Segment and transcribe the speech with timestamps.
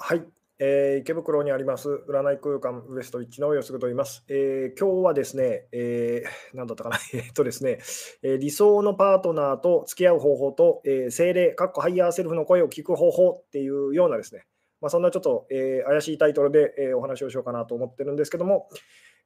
[0.00, 0.22] はい、
[0.60, 4.24] えー池袋にあります占い空間ウエストウィッチの吉久と言います。
[4.28, 7.80] えー今日はですね、えー、何だったかな、 えっとですね、
[8.22, 14.46] えー理想のパートナーと付き合う方法と、えー聖霊、かっこハイヤーセルフの声を聞く方法っていうようなですね、
[14.80, 18.68] まあ、そんなちょっと、えー怪しいタイトルで、えーお話をしようかなと思ってるんですけども、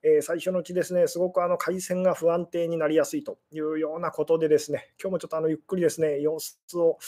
[0.04, 6.98] えー最初のうちですね、すごくあの回線が不安定になりやすいというようなことでですね、今日もちょっとあのゆっくりですね、様子を、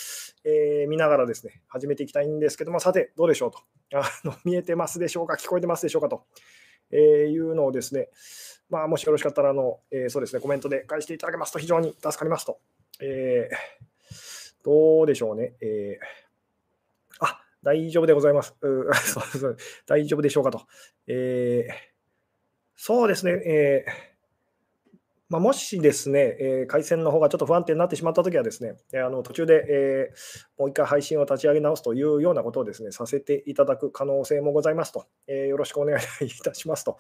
[0.45, 3.59] えー見ながらですね、始めていきたいんですけども、さて、どうでしょうと。
[3.97, 6.25] あの見えてますでしょうか、聞こえてますでしょうかと、
[6.91, 7.01] えー
[7.31, 8.09] いうのをですね、
[8.71, 12.59] まあ、もしよろしかったらあの、えーそうですね、コメントで返していただけますと非常に助かりますと。
[13.01, 13.57] えー
[14.65, 15.53] どうでしょうね。
[15.61, 18.55] えーあ、大丈夫でございます。
[18.63, 20.63] う そうそう大丈夫でしょうかと。
[21.07, 21.94] えー
[22.77, 24.15] そうですね、えー
[25.31, 30.17] まあ、もしですね、えー回線の方がちょっと不安定になってしまったときはですね、あの途中で、えー
[30.59, 36.99] もう一回配信を立ち上げ直すというようなことをですね、させていただく可能性もございますと、えーよろしくお願いいたしますと。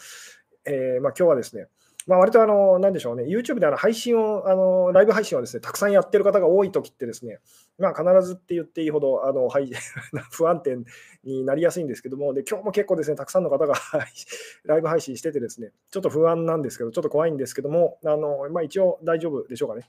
[0.64, 1.68] えーまあ、今日はですね、
[2.06, 7.38] まあ、割とあの、なんでしょうね、YouTube であの配信を、あのライブ配信をですね、たくさんやってる方が多いときってですね、
[7.78, 9.70] まあ、必ずって言っていいほど、あの、はい、
[10.32, 10.78] 不安定
[11.24, 13.74] になりやすいんですけども、で、今日も結構ですね、たくさんの方が
[14.64, 19.88] ライブ配信しててですね、ちょっと不安なんですけど、ちょっと怖いんですけども、あの、まあ、一応大丈夫でしょうかね。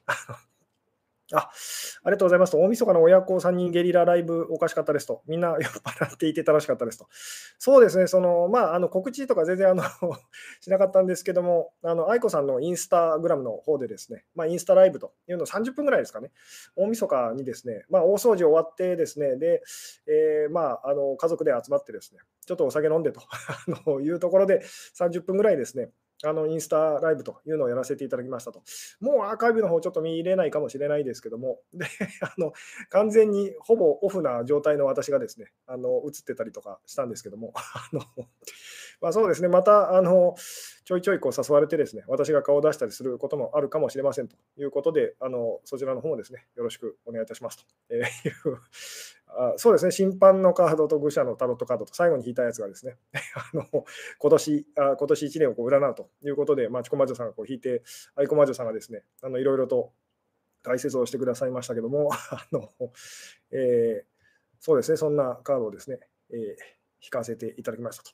[1.33, 1.49] あ、あ
[2.05, 2.59] りがとうございますと。
[2.59, 5.23] 大晦日の親子3人ゲリラライブおかしかったですと。
[5.25, 7.07] みんな 酔っ払っていて楽しかったですと。
[7.57, 9.83] そうですね、その、まあ、あの告知とか全然あの
[10.61, 16.31] しなかったんですけども、あの、愛子さんのインスタグラムの方でですね、まあ、インスタライブというのを30分ぐらいですかね、
[16.75, 19.63] 大晦日にですね、まあ、大掃除終わってですね、で、
[20.07, 23.21] えーまあ、あの家族で集まってですね、ちょっとお酒飲んでと
[24.01, 24.61] いうところで
[24.95, 25.89] 30分ぐらいですね、
[26.25, 28.63] あのインスタライブというのをやらせていただきましたと。
[28.99, 31.85] もうアーカイブの方ちょっと見れないかもしれないですけども、で
[32.21, 32.53] あの
[32.89, 38.01] 完全にほぼオフな状態の私がですね、あの映ってたりとかしたんですけども、 あの
[39.01, 40.35] まあ、そうですね、またあの
[40.85, 48.05] ちょいちょいこう誘われてですね、私が顔を出したりすることもあるかもしれませんということで、あのそちらの方もですね、よろしくお願いいたしますと、いう
[49.37, 52.95] あそうですね、審判のカードと愚者のタロットカードと最後に引いたやつがですね、
[53.35, 53.85] あの
[54.17, 57.83] 今年あ今年1年をこう占うということで、まあ、チコマジョさんがこう引いて、
[58.15, 59.91] アイコマジョさんがですね、あのいろいろと
[60.63, 62.69] 解説をしてくださいましたけども、 あの
[63.51, 64.15] えー
[64.59, 65.99] そうですね、そんなカードをですね、
[66.31, 66.37] えー
[67.05, 68.11] 引かせていただきましたと。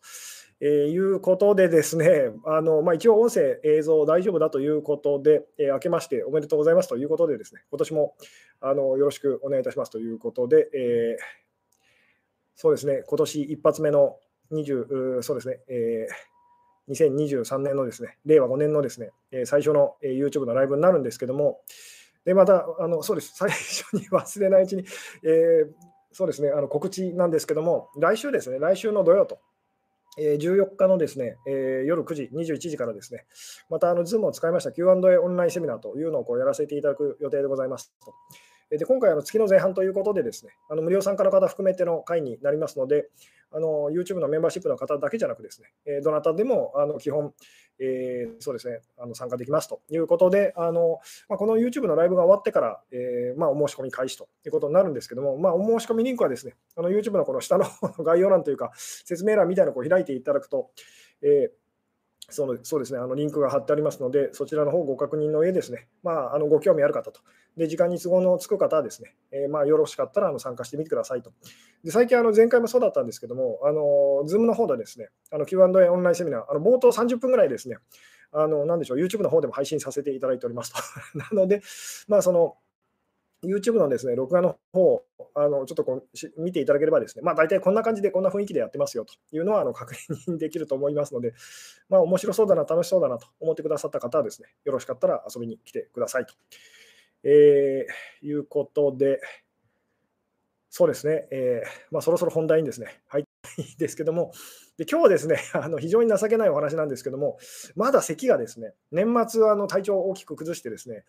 [0.59, 8.15] えーいうことでですね、あのまあ、一応音声、映像大丈夫だということで、えー明けましておめでとうございますということでですね、今年も
[8.61, 11.41] あのよろしくお願いいたしますということで、えー
[12.55, 14.17] そうですね、今年一発目の
[14.51, 16.31] 20、そうですね、えー
[16.89, 21.61] 2023年のですね、令和5年のですね、え最初の、え YouTube のライブになるんですけども、
[22.25, 24.83] で、また、あのそうです、最初に忘れないうちに、
[25.23, 25.71] えー
[26.13, 29.39] そうですね、あの告知なんですけども、来週ですね、来週の土曜と、
[30.19, 33.25] えー14日のですね、えー夜9時、21時からですね、
[33.69, 38.13] またあの Zoom を使いました Q&A オンラインセミナーというのをこうやらせていただく予定でございますと。
[38.77, 43.09] で今回、あの月の前半ということでですね、あの無料参加の方含めての会になりますので、
[43.51, 47.33] あの YouTube のメンバーシップの方だけじゃなくですね、えどなたでもあの基本、
[47.79, 57.65] えーそうですね、あの参加できますということで、あのまあ、この YouTube のライブが終わってから、えーまあ、お申し込み開始ということになるんですけども、まあ、お申し込みリンクはですね、あの YouTube のこの下の
[58.03, 60.69] 概要欄というか、説明欄みたいなのを開いていただくと、
[61.21, 61.60] えー
[62.31, 67.21] そのそうですね、あのリンクが貼ってありますので、そちらの方ご確認の上ですね、まあ、あのご興味ある方と、
[67.57, 71.31] で時間に都合のつく方はですね、えーまあ、よろしかったらあの参加してみてくださいと。
[71.83, 77.77] で最近、あの前回もそうだったんですけども、あの Zoom の方でですね、あの Q&A オンラインセミナー、あの冒頭30分ぐらいですね、
[78.31, 80.79] あのなんでしょう、YouTube の方でも配信させていただいておりますと。
[81.17, 81.61] なので、
[82.07, 82.55] まあ、その
[83.43, 85.03] YouTube のですね、録画の方
[85.35, 91.33] あのちょっとこう見ていただければですね、まあ、大体こんな感じでこんな雰囲気でやってますよというのはあの確認できると思いますので、
[91.89, 96.33] まあ、面白そうだな、楽しそうだなと思ってくださった方はですね、よろしかったら遊びに来てくださいと。
[97.23, 99.19] えーいうことで、
[100.69, 103.23] そうですね、えーまあ、そろそろ本題にですね、入っ
[103.57, 104.31] いいですけども、
[104.77, 107.37] で今日はですね あの、非常に情けないお話なんですけども、
[107.75, 111.05] まだ咳がですね、年末あの体調を大きく崩してですね、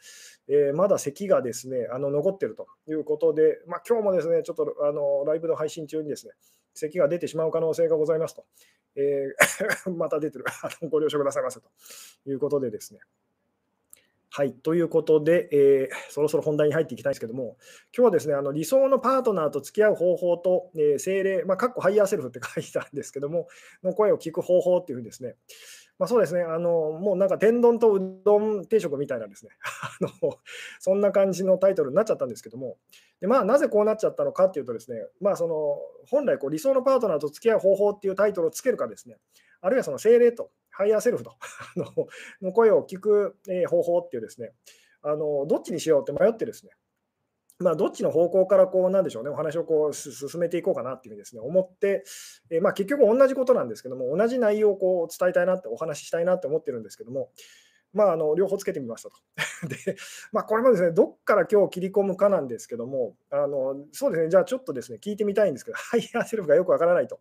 [0.49, 6.33] えーまだ咳がですね、あの残ってるということで、まあ、今日もですね、ちょっとあのライブの配信中にですね、
[6.75, 8.45] 咳が出てしまう可能性がございますと、
[8.97, 10.45] えー また出てる。
[10.63, 11.71] あの、ご了承くださいませと
[12.27, 13.01] いうことでですね、
[14.35, 17.59] はい、ということで、えー、そろそろ本題に入っていきたいんですけども、
[17.95, 23.47] 今日はですね、あの理想のパートナーと付き合う方法と、えー、聖霊、まあ、かっこハイヤーセルフって書いてたんですけども、
[23.85, 25.35] の声を聞く方法っていうふうにですね、
[25.99, 29.51] まあ、そうですね、あのもうなんか天丼とうどん定食みたいなですね
[30.01, 30.39] あの、
[30.81, 32.79] そんな感じのタイトルになっちゃったんですけども、
[33.21, 35.79] でまあ、なぜこうなっちゃったのかっていうとですね、まあ、その
[36.09, 39.19] 本来こう理想のパートナーと付き合う方法っていうタイトルをつけるかですね、
[39.61, 41.37] あるいはその聖霊とハイヤーセルフと
[42.43, 43.37] の声を聞く、
[43.69, 44.53] 方法っていうですね、
[45.03, 46.73] あのどっちにしようって迷ってですね、
[47.59, 52.05] まあ、どっちの方向からこうなんでしょうね、お話をこう進めていこうかなっていうふうにです、ね、思って、
[52.51, 57.31] えまあ、結局同じことなんですけども、同じ内容をこう伝えたいなって、お話ししたいなって思ってるんですけども、
[57.93, 59.17] まあ、あの両方つけてみましたと。
[59.69, 59.97] で、
[60.33, 67.21] まあ、これもですね、どっから今日切り込むかなんですけども、あのそうですね、じゃあちょっとですね、聞いてみたいんですけど、ハイヤーセルフがよくわからないと。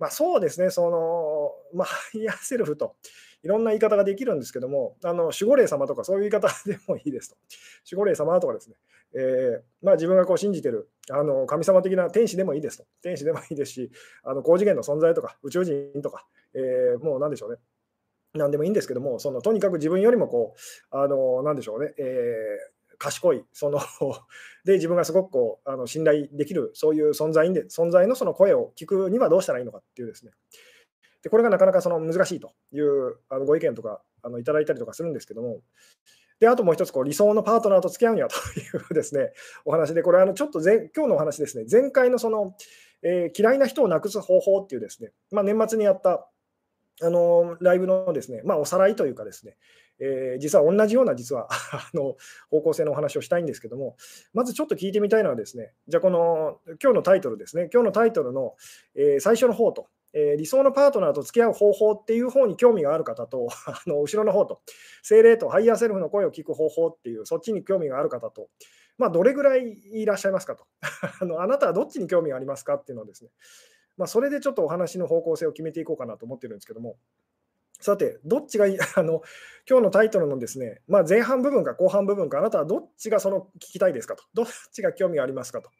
[0.00, 2.96] まあ、そうですね、その、まあ、ハイヤーセルフと、
[3.42, 7.36] いろんな言い方ができるんですけども、あの守護霊様とかそういう言い方でもいいですと。
[7.90, 8.76] 守護霊様とかですね、
[9.14, 12.84] えー、まあ、自分がこう信じてるあの神様的な天使でもいいですと。
[13.02, 13.90] 天使でもいいですし、
[14.24, 17.58] あの高次元の存在とか宇宙人とか、えー、もう何でしょうね。
[18.34, 20.54] 何でもいいんですけども、そのとにかく自分よりもこ
[20.92, 23.80] う、あの何でしょうね、えー賢い、その
[24.64, 30.32] で自分がすごくこうあの信頼できる、そういう存在で存在のその声を聞くにはどうしたらいいのかっていうですね、
[31.22, 35.62] でこれがなかなかその難しいというあのご意見とかあのいただいたりとかするんですけども、
[36.40, 39.32] であともう一つこう、理想のパートナーと付き合うにはというですね
[39.64, 42.54] お話で、これあのちょっと前今日のお話ですね、前回のその、
[43.02, 46.28] えー、嫌いな人をなくす方法っていうですね、まあ、年末にやった
[47.02, 49.56] あのライブのですね、まあ、おさらいというかですね、
[50.00, 52.16] えー、実は同じような実は あの
[52.50, 53.96] 方向性のお話をしたいんですけども、
[54.32, 58.56] まずちょっと聞いてみたいのはですね、じゃあこの今日のタイトルですね、今日のタイトルの、
[58.94, 64.60] えー、最初の方と、えー、理想のパートナーと付き合う方法っていう方に興味がある方と、 あの後ろの方と、
[65.02, 68.48] 聖霊とハイヤーセルフの声を聞く方法っていう、そっちに興味がある方と、
[68.98, 70.66] まあ、どれぐらいいらっしゃいますかと
[71.20, 71.40] あの。
[71.40, 73.30] あなたはどっちに興味がありますかっていうのをですね、
[73.96, 76.96] まあ、それでちょっとお話の方向性を決めていこうかなと思ってるんですけども、
[77.80, 79.22] さて、どっちがいい、 あの
[79.68, 85.70] 今日のタイトルのですね、まあ、前半部分か後半部分か、あなたはどっちがその聞きたいですかと、どっちが興味がありますかと。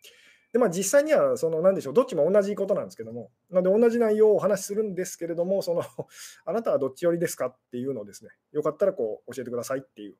[0.52, 5.82] でまあ、実際にはその何でしょう、どっちも同じことなんですけども、なので同じ内容をお話しするんですけれども、その
[6.44, 10.16] あなたはどっち寄りですかっていうのをですね、よかったらこう教えてくださいっていう。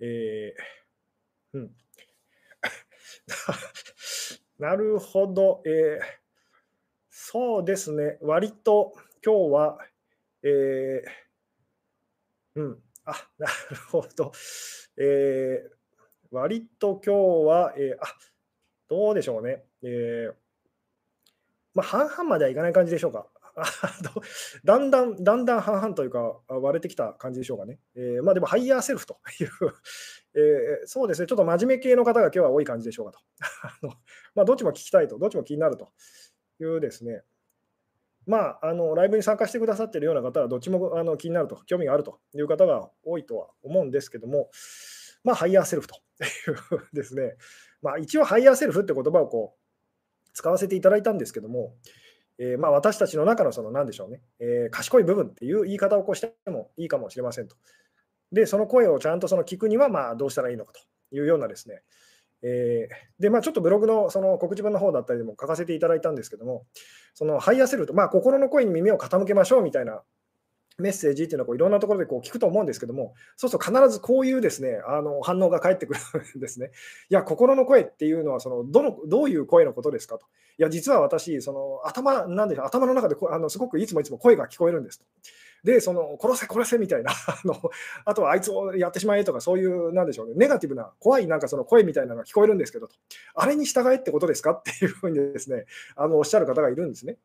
[0.00, 1.76] えー、うん。
[4.58, 6.20] なるほど、えー、
[7.10, 8.92] そうですね、割と
[9.24, 9.78] 今日は、
[10.42, 13.52] えー、うん、あなる
[13.90, 14.32] ほど、
[14.96, 15.76] えー、
[16.30, 17.14] 割と今
[17.44, 18.06] 日は、えー、あ
[18.90, 19.62] どうでしょうね。
[19.84, 20.34] えー、
[21.74, 23.28] まあ、半々まではいかない感じでしょうか。
[24.64, 27.78] だんだん、だんだん半々というか、割れてきた感じでしょうかね。
[27.94, 29.50] えー、まあでも、ハイヤーセルフという
[30.34, 33.20] えー、そうですね、ちょっと真面目系の方が今日は多い感じでしょうかと。
[33.62, 33.92] あの
[34.34, 35.92] まあ、どっちも聞きたいと、どっちも気になると
[36.60, 37.22] いうですね、
[38.30, 44.50] まあ、あのライブに参加してくださっているような方は、どっちもあの気になると、興味があるという方が多いとは思うんですけども、
[45.24, 47.36] まあ、ハイヤーセルフと いうですね、
[47.82, 51.74] まあ、一応、ハイヤーセルフって言葉をこう使わせていただいたんですけども、
[52.38, 57.56] えー、まあ私たちの中のその何でしょうね、えー、賢い部分っていう言い方をこうしてもいいかもしれませんと。
[58.32, 60.80] で、その声をちゃんとその聞くにはまあどうしたらいいのかと
[61.14, 61.82] いうようなですね、
[62.42, 66.64] えー、で、まあ、ちょっとブログのその告知文の方だったりでも書かせていただいたんですけども、
[67.14, 70.02] そのハイヤセルと、まあ、心の声に耳を傾けましょうみたいな
[70.78, 76.00] メッセージっていうのはこういろんなところでこう聞くと思うんですけども、そうすると必ずこういうですねあの反応が返ってくる
[76.38, 76.70] んですね。
[77.10, 80.26] いや、心の声っていうのはそのどのどういう声のことですかと。
[80.58, 85.04] いや、実は私、その頭なんで頭の中であのすごくいつもいつも声が聞こえるんですと。
[85.64, 87.54] で、その殺せ、殺せみたいな あの、
[88.04, 92.88] あとはあいつをやってしまえとか、そういう、なんでしょうね、ネガティブな、怖いなんかその声みたいなのが聞こえるんですけど、
[93.34, 94.52] あれに従えってことですか？
[94.52, 97.16] っていうふうにですね、あのおっしゃる方がいるんですね。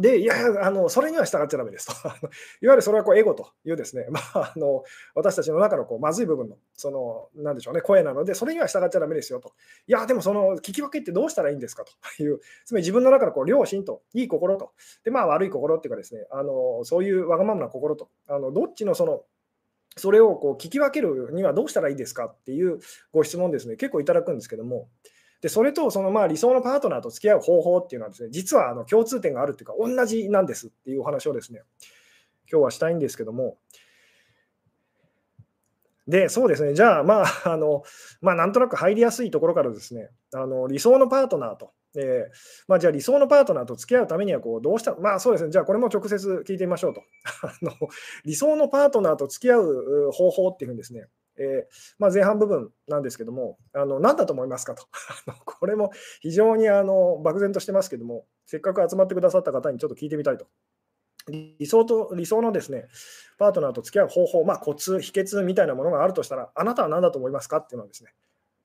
[0.00, 2.08] で、いや、あのそれには従っちゃだめですと。
[2.60, 9.52] いわゆるそれはこうエゴというですね、まあ、あの私たちの中のこうまずい部分の、その、なんでしょうね、声なので、それには従っちゃだめですよと。
[9.86, 11.92] いや、でもその聞き分けってどうしたらいいんですかと。
[12.22, 14.72] いう、つまり自分の中のこう良心と、いい心と、
[15.04, 19.24] で、まあ悪い心っていうかですね、あのそういうわがままな心と、あのどっちのその、
[19.96, 22.78] それをこう聞き分けるにはどうしたらいいですかっていう
[23.12, 24.88] ご質問ですね、結構いただくんですけども、
[25.40, 31.62] でそれとそのまあ理想のパートナーと付き合う方法っていうのはですね、実はあの共通点があるっていうか、同じなんですっていうお話をですね、
[32.50, 33.56] 今日はしたいんですけども、
[36.10, 37.84] で、そうですね、じゃあ、まあ、あの、
[38.20, 42.30] まあ、なんとなく入りやすいところからですね、あの理想のパートナーと、え、
[42.68, 47.02] まあ、じゃあ理想のパートナーと付き合うためにはこうどうしたまあそうですね、じゃあこれも直接聞いてみましょうと。
[47.42, 47.72] あの
[48.24, 51.06] 理想のパートナーと付き合う方法っていうふうにですね、
[51.40, 54.84] えー、まあ、前半部分なんですけども、あの何だと思いますかと。
[55.44, 60.46] これも非常にあの漠然としてますけども、せっかく集まってくださった方にちょっと聞いてみたいと。
[61.28, 62.88] 理想と理想のですね
[63.38, 68.12] パートナーと付き合う方法、まあ、コツ、秘訣みたいなものがあるとしたら、あなたは何だと思いますかっていうのはですね、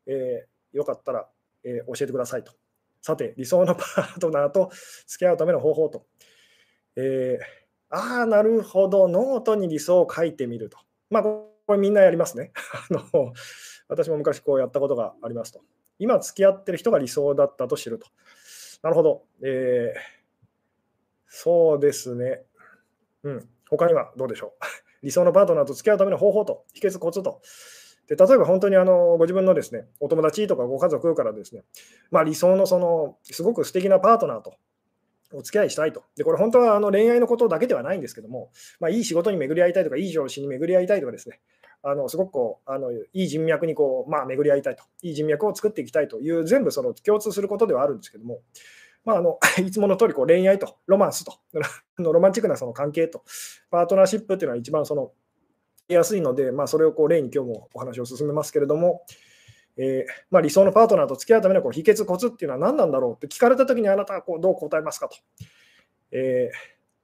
[0.07, 1.29] えー、よかったら、
[1.63, 2.51] えー、教えてくださいと。
[3.01, 4.71] さて、理想のパートナーと
[5.07, 6.05] 付き合うための方法と。
[6.97, 10.77] えー、ああ、なるほど、ノートに理想を書いてみると。
[11.09, 11.23] まあ、
[11.65, 12.51] これみんなやりますね。
[12.89, 13.33] あの
[13.87, 15.61] 私も昔こうやったことがありますと。
[15.99, 18.07] 今付き合ってる人が理想だったと知ると。
[18.83, 19.23] なるほど。
[19.43, 19.99] えー、
[21.27, 22.43] そうですね。
[23.23, 23.49] うん。
[23.69, 24.65] 他にはどうでしょう。
[25.03, 27.41] 理想のパートナーと付き合うための方法と、秘訣、コツと。
[28.07, 31.63] で例えば本当にあのご自分のですねお友達とかご家族からですね、
[32.11, 34.55] まあ、理想のそのすごく素敵なパートナーと
[35.35, 36.03] お付き合いしたいと。
[36.15, 41.39] で、これ本当はあの恋愛のことだけではないんですけども、まあ、いい仕事に巡り合いたいとか、いい上司に巡り合いたいとかですね、
[41.83, 48.41] あのすごくこうあのいい人脈にこう、まあ、巡り合いたいと、いい人脈を作っていきたいという、全部その共通することではあるんですけども、
[49.05, 51.33] まあ、あの いつもの通りこり恋愛とロマンスと
[51.97, 53.23] ロマンチックなその関係と
[53.69, 55.11] パートナーシップっていうのは一番その
[55.87, 59.05] 安いので、まあ、それをこう例に今日もお話を進めますけれども、
[59.77, 65.17] えー、まあ、理想のパートナーと付き合うためのこう秘訣、コツっていうのは何なんだろうって聞かれたときにあなたはこうどう答えますかと。
[66.11, 66.49] え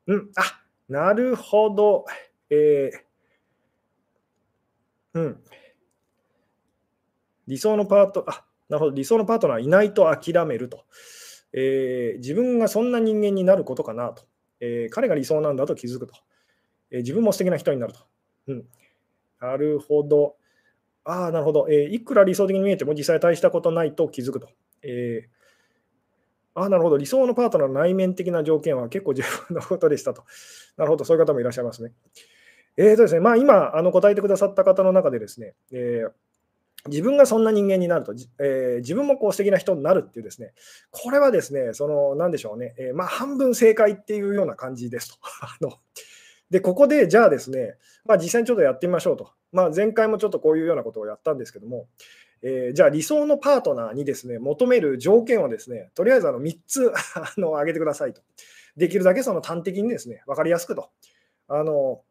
[0.08, 2.06] ー、うん、あなるほど。
[2.50, 5.44] えー、うん。
[7.48, 10.86] 理想のパート、あなるほど、理想のパートナーいないと諦めると。
[11.54, 14.24] えー、自分がそんな人間になることかなと、
[14.62, 16.14] えー、彼が理想なんだと気づくと、
[16.92, 18.00] えー、自分も素敵な人になると。
[18.48, 18.66] うん、
[19.42, 20.38] なるほど。
[21.04, 24.50] ああ、なるほど、えいくら理想的に見えても実際大したことないと気づくと。
[24.84, 25.28] え
[26.54, 26.98] ああ、なるほど。
[26.98, 30.24] 理想のパートナーの内面的な条件は結構重要なことでしたと。
[30.78, 31.06] なるほど。
[31.06, 31.92] そういう方もいらっしゃいますね。
[32.78, 36.12] えーとですね、まあ、今あの答えてくださった方の中でですね、えー
[36.88, 40.54] 自分がそんな人間になると、えー、自分もこう素敵な人になるっていうですね、
[40.90, 45.18] これはですね、その、なんでしょうね、えー、まあ、半分正解っていうような感じですと。
[45.42, 45.74] あの
[46.52, 49.32] で、ここで、じゃあですね、まあ、実際にちょっとやってみましょうと。
[49.52, 51.88] まあ、前回もちょっとこういうようなことをやったんですけども、
[52.44, 58.22] えー、じゃあ理想のパートナーにですね、求める条件をですね、とりあえずあの3つ あの挙げてくださいと。
[58.76, 60.90] できるだけその端的にですね、分かりやすくと。
[61.48, 62.04] あの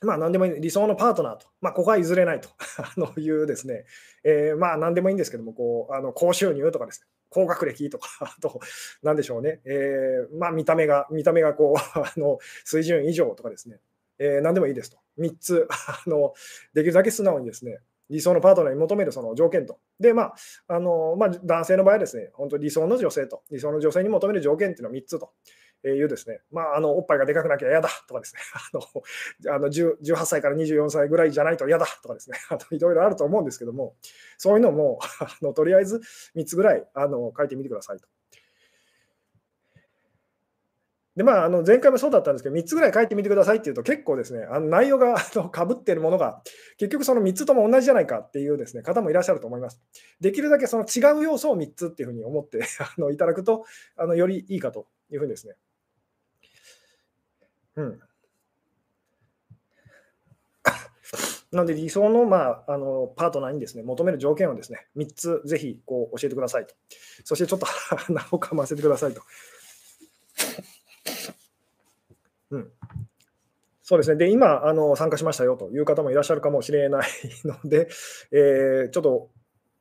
[0.00, 3.84] まあ、何でもいい、理想のパートナーと、まあ、ここは譲れないと あのいうですね、
[4.22, 8.60] えー、まあ、何でもいいんですけども、こうあの高収入とかですね、高学歴とか、 あと、
[9.02, 13.80] なんでしょうね、えー、まあ、見た目が、見た目がこう あの水準以上とかですね、
[14.18, 14.98] えー、何でもいいですと。
[15.18, 16.34] 3つ あの、
[16.74, 17.80] できるだけ素直にですね、
[18.10, 19.78] 理想のパートナーに求めるその条件と。
[20.00, 20.34] で、まあ、
[20.68, 25.32] あのまあ、男性の場合はですね、本当理想の女性と、理想の女性に求める条件っていうのは3つと。
[25.94, 28.40] いうですね、まあ、あのおっぱいがでかくなきゃ嫌だとかですね、
[29.44, 32.38] あのあの18歳から24歳ぐらいじゃないと嫌だとかですね、
[32.70, 33.96] いろいろあると思うんですけども、
[34.36, 36.00] そういうのも あのとりあえず
[36.34, 38.08] 3つぐらいあの書いてみてくださいと。
[41.18, 45.16] でまあ、あの前回もそうだったんですけど、3つぐらい書いてみてくださいっていうと、結構ですね、あの内容が
[45.50, 46.42] かぶっているものが、
[46.76, 49.80] 結局その3つとも同じじゃないかっていうですね方もいらっしゃると思います。
[50.20, 53.64] できるだけその違う要素を3つっていうふうに思ってあのいただくと
[53.96, 55.56] あの、よりいいかというふうにですね。
[57.78, 58.00] うん。
[61.52, 66.74] なので理想の,、まあ、あのパートナーにですね求める条件をですね3つぜひこう教えてくださいと。
[67.24, 67.66] そしてちょっと
[67.96, 69.22] 鼻をかませてくださいと。
[72.50, 72.72] うん、
[73.82, 74.16] そうですね。
[74.16, 77.08] で、今、あの参加しましたよという方もいらっしゃるかもしれない
[77.44, 77.88] ので、
[78.32, 79.30] えー、ちょっと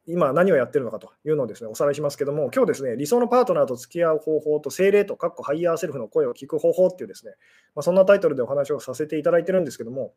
[0.08, 7.34] 今何をやってるのかというのをですね、おさらいしますけども、今日ですね、理想のパートナーと付き合う方法と聖霊と、かっこハイヤーセルフの声を聞く方法っていうですね、
[7.76, 10.14] まあ、そんなタイトルでお話をさせていただいてるんですけども、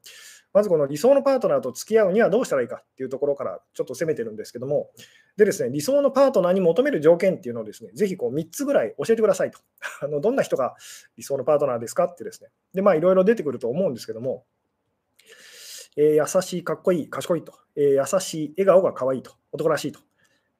[0.52, 4.90] まずこの理想のパートナーと付き合うにはどうしたらいいかっていうところからちょっと攻めてるんですけども、
[5.36, 9.58] でですね、理想のパートナーに求める条件っていうのをですね、ぜひこう3つぐらい教えてくださいと。
[10.02, 10.74] あのどんな人が
[11.16, 12.50] 理想のパートナーですかってですね。
[12.74, 14.44] で、まあいろいろ出てくると思うんですけども、
[15.96, 20.00] えー、優しい、かっこいい、賢いと、えー、優しい、笑顔が可愛いと、男らしいと。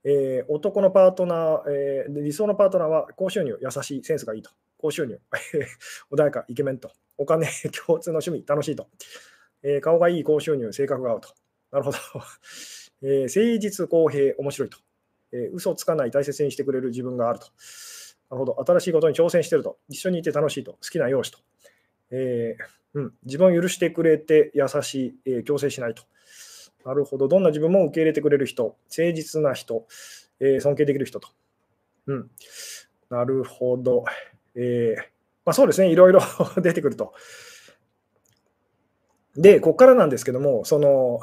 [0.03, 4.51] えー、男のパートナー、えー、理想のパートナーは高収入、優しい、センスがいいと。
[4.79, 5.21] 高収入、
[6.11, 6.91] 穏やか、イケメンと。
[7.19, 7.47] お金、
[7.87, 8.89] 共通の趣味、楽しいと。
[9.63, 11.29] えー、顔がいい、高収入、性格が合うと。
[11.71, 11.99] なるほど。
[13.03, 14.79] えー、誠実、公平、面白いと。
[15.33, 17.47] えー、嘘つかない、大切にしてくれる自分があると。
[18.31, 18.65] なるほど。
[18.65, 19.79] 新しいことに挑戦してると。
[19.89, 20.73] 一緒にいて楽しいと。
[20.73, 21.45] 好きな容姿と。
[22.11, 26.03] えーうん、自分を許してくれて優しい、えー、強制しないと。
[26.85, 27.29] なるほど。
[27.29, 29.87] どんな自分も受け入れてくれる人、誠実な人、
[30.41, 31.29] えー、尊敬できる人と。
[32.07, 32.31] うん。
[33.11, 34.05] なるほど。
[34.55, 35.01] えー、
[35.45, 35.91] まあ、そうですね。
[35.91, 36.21] いろいろ
[36.63, 37.15] 出てくると。
[39.37, 41.21] で、ここからなんですけども、その、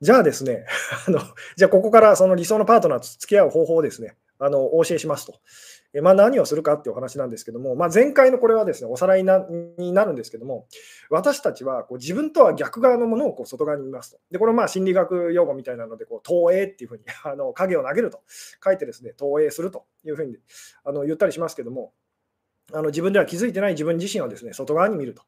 [0.00, 0.64] じゃあですね、
[1.06, 1.20] あの
[1.56, 5.38] じゃあここからその理想のパートナーと付き合う方法ですね、あのお教えしますと。
[5.92, 9.26] えまあ、何をするかっていうお話なんですけども、まあ、前回のこれはですね、おさらいに
[9.92, 10.66] なるんですけども、
[11.10, 14.18] 私たちはこう自分とは逆側のものをこう外側に見ますと。
[14.30, 18.22] で、これまあ心理学用語みたいなので、こう投影っていうふうに あの影を投げると
[18.64, 20.38] 書いてですね、投影するというふうに
[20.84, 21.92] あの言ったりしますけども、
[22.72, 25.22] あの自分では気づいてない自分自身をですね、外側に見ると。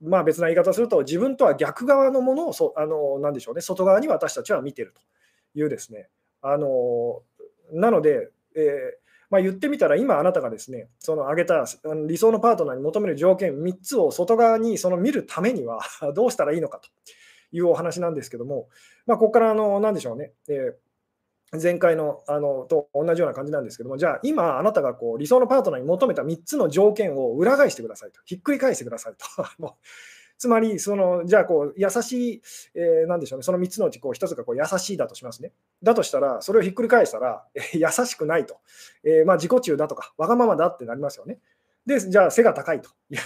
[0.00, 5.00] まあ、別な言い方すると、自分とは逆側のものをそあのなんでしょうね、外側に私たちは見てると
[5.54, 6.08] いうですね。
[6.40, 7.22] あの
[7.72, 11.66] なので、えーまあ、言ってみたら、今あなたがですね、その挙げた
[12.06, 15.80] 理想のパートナーに求める条件3つを外側にその見るためには
[16.14, 16.88] どうしたらいいのかと
[17.52, 18.68] いうお話なんですけども、
[19.06, 29.14] まあ、ここからあの何でしょうね、えー、前回のあのと同じような感じなんですけども、じゃあ今あなたがこう理想のパートナーに求めた3つの条件を裏返してくださいと、ひっくり返してください
[29.58, 29.76] と。
[30.38, 32.42] つまり、そのじゃあこう、優しい、
[32.74, 35.52] えー、なんでしょうね、その3つのうちこう1つがこう優しいだとしますね。
[35.82, 38.58] だとしたら、それをひっくり返したら、えー、優しくないと、
[39.04, 41.38] えー、まあ、自己中だとか、わがままだってなりますよね。
[41.86, 43.18] で、じゃあ背が高いという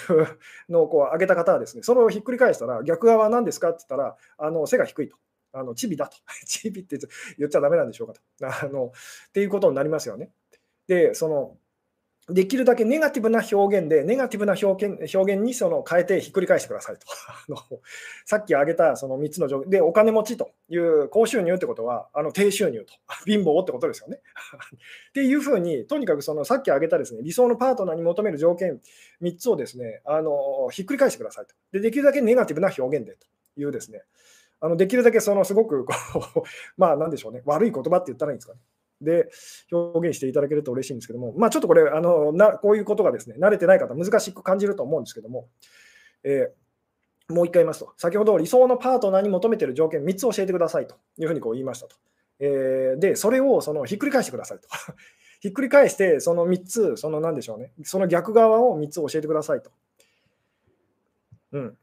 [0.68, 5.16] のをこう上げた方はですね、それをひっくり返したら、逆側は何ですかって言ったら、あの背が低いと。
[5.54, 6.16] あのチビだと。
[6.46, 6.96] チビって
[7.38, 8.20] 言っちゃだめなんでしょうかと。
[8.46, 8.92] あの
[9.28, 10.30] っていうことになりますよね。
[10.86, 11.58] で、その
[12.32, 17.06] できるだけネガティブな表現で、ネガティブな表現表現にその変えてひっくり返してくださいと。
[18.24, 22.94] さっき挙げたその3つの条件で、お金持ちという高収入ってことは、あの低収入と、
[23.26, 24.20] 貧乏ってことですよね。
[25.10, 28.80] っていうふうに、とにかくそのさっき挙げたですね理想のパートナーに求める条件
[29.20, 31.54] 3つをですねあのひっくり返してくださいと。
[31.72, 34.02] で、できるだけネガティブな表現でというですね、
[34.60, 35.92] あのできるだけそのすごくこ
[36.36, 36.42] う、
[36.78, 38.60] まあなんでしょうね、悪い言葉って言ったらいいんですかね。
[39.02, 39.28] で
[39.70, 45.48] 表現していただけると嬉しいんですけども、まあ、ちょっとこれあのな、こういうことがですね慣れてない方、難しく感じると思うんですけども、
[46.24, 51.96] えー、もう一回言いますと、先ほど理想のパートナーに求めている条件3つ教えてくださいというふうにこう言いましたと。
[52.40, 54.68] えー、で、それをそのひっくり返してくださいと。
[55.40, 59.70] ひっくり返して、その3つ、その何でしょうね、その逆側を3つ教えてくださいと。
[61.52, 61.78] うん。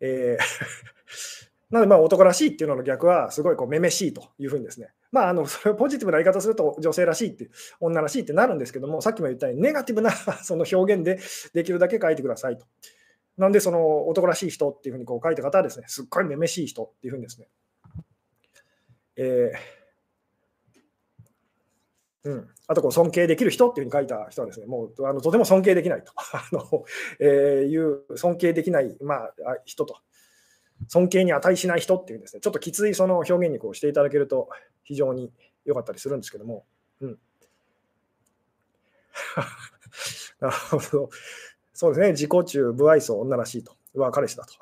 [0.00, 11.20] えーなので、まあ、男らしいっていうのの逆は、すごいこう、めめしいというふうにですね、まあ、あのそれをポジティブな言い方すると、女性らしいって、女らしいってなるんですけども、さっきも言ったように、ネガティブなその表現で
[11.54, 12.66] できるだけ書いてくださいと。
[13.38, 17.48] なんで、その男らしい人っていうふうにこう書いた方はですね、すっごいめめしい人っていうふうにですね、
[19.16, 26.12] えー、うん、あとこう尊敬できる人っていうふうに書いた人はですね、もうあのとても尊敬できないと。
[26.34, 26.84] あの、
[27.18, 27.28] えー、
[27.68, 29.32] いう尊敬できない、まあ、
[29.64, 29.96] 人と。
[30.88, 34.48] 尊敬に値しない人っていうですね、ちょっときついその表現にこうしていただけると
[34.84, 35.32] 非常に
[35.64, 36.64] 良かったりするんですけども、
[37.00, 37.18] うん。
[40.40, 41.10] なるほど。
[41.72, 43.74] そうですね、自己中、不愛想、女らしいと。
[43.94, 44.54] うわ、彼氏だと。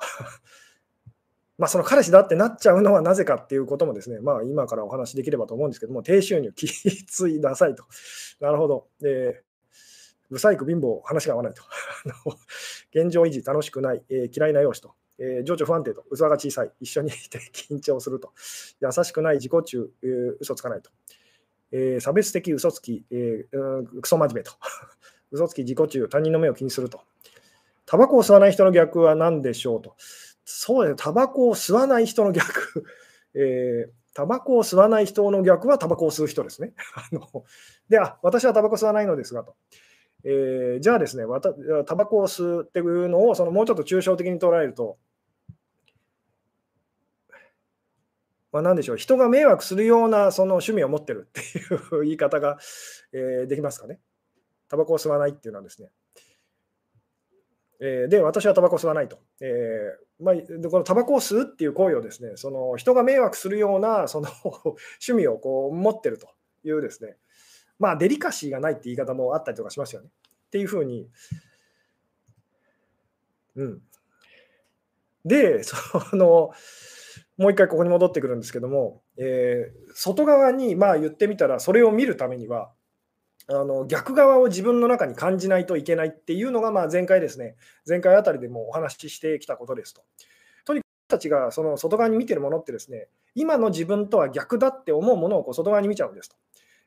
[1.57, 7.83] まあその彼氏だってなっちゃうのはなぜかっていうこともですね、まあ今からお話しできればと思うんですけども、低収入、きつい、ダサいと。
[8.39, 8.87] なるほど。
[9.03, 9.49] えー、
[10.29, 11.63] 不細工、貧乏、話が合わないと。
[12.95, 14.98] 現状維持、楽しくない、えー、嫌いな容姿と。
[15.19, 18.31] えー、情緒不安定と、器が小さい、一緒にいて緊張すると、
[18.81, 20.89] 優しくない自己中、えー、嘘つかないと、
[21.71, 24.53] えー、差別的嘘つき、えー、クソ真面目と、
[25.31, 27.01] 嘘つき自己中、他人の目を気にすると、
[27.85, 29.95] タバコを吸わない人の逆は何でしょうと、
[30.45, 32.85] そうですね、タバコを吸わない人の逆、
[33.35, 36.73] えー、タバコを吸わない人の逆はタバコを吸う人ですね。
[36.95, 37.45] あの
[37.89, 39.55] で、あ、私はタバコ吸わないのですがと。
[40.23, 41.23] えー、じゃあですね、
[41.85, 44.97] タバコを吸うっていうのをそのもうちょっと抽象的に捉えると、
[48.51, 51.43] まあ、何でしょう、人が迷惑するようなその趣味を持ってるってい
[51.99, 52.57] う言い方が、
[53.13, 53.99] えー、できますかね。
[54.67, 55.89] タバコを吸わないっていうのはですね。
[57.81, 59.19] えー、で、私はタバコを吸わないと。
[59.41, 60.35] えーまあ、
[60.69, 66.29] このタバコを吸うっていう行為をですね、その人が迷惑するようなその趣味をこう持ってると
[66.65, 67.15] いうですね、
[67.79, 70.09] まあ、デリカシーがないって言い方もあったりとかしますよね。
[70.47, 71.09] っていうふうに、
[73.55, 73.81] うん。
[75.23, 75.75] で、そ
[76.15, 76.51] の、
[77.39, 82.69] もう一回ここに戻ってくるんですけども、えー、外側にまあ言ってみたら、それを見るためには、
[83.47, 87.55] あの逆側を自分の中に感じないといけないっていうのが、まあ、前回ですね、
[87.87, 90.03] 前回あたりでもお話ししてきたことですと。
[90.65, 96.35] とにかく私たちがその外側に見てるものってですね、今の自分とは逆だって思うものをこう外側に見ちゃうんですと。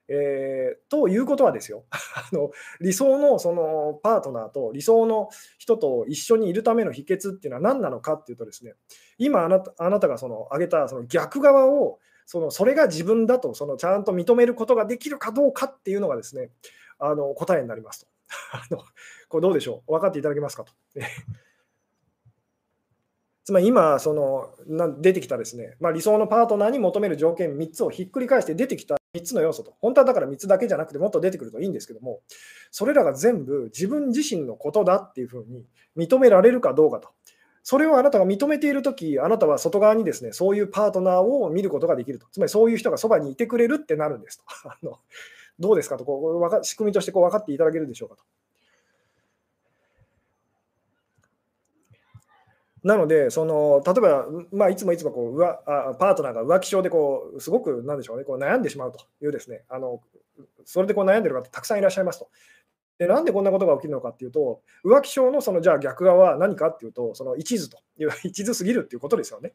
[0.08, 8.74] えー、ということはですよ あの理想のそのパートナーと理想の人と一緒にいるための秘訣っていうのは何なのかっていうとですね
[9.24, 16.50] 今あなたあなたがその挙げたその逆側をそのそれが自分だとそのちゃんと認めることができるかどうかっていうのがですね
[16.98, 18.06] あの答えになりますと。
[18.52, 18.78] あ の
[19.28, 19.92] これどうでしょう？
[19.92, 20.72] 分かっていただけますかと。
[23.44, 28.96] つまり今そのな出てきたですね、まあ、理想のパートナーに求める条件3つをひっくり返して出てきた。
[29.14, 32.22] 3つの要素と、本当はだから3つだけじゃなくてもっと出てくるといいんですけども、
[32.70, 35.66] それらが全部自分自身のことだっていうふうに
[35.98, 37.10] 認められるかどうかと。
[37.62, 42.26] それをあなたが認めているとき、あなたは外側にですね、そういうパートナーを見ることができると。
[42.32, 44.44] つまりそういう人がそばにいてくれるってなるんですと。
[44.68, 44.98] あの
[45.58, 48.24] どうですかとこう、仕組みとしてこう分かっていただけるでしょうかと。
[52.82, 60.00] なので、その例えば、まあ、いつもいつもこう浮あパートナーが浮気症でこうすごくなんでしょうね、こう悩んでしまうというですね、あの
[60.64, 62.28] それでこう悩んでる方たくさんいらっしゃいますと。
[62.98, 69.52] でなんでこんなことが起きるのかっていうと、浮気症のそのじゃあ逆側は何かっていうと、その一途という、 一途すぎるっていうことですよね。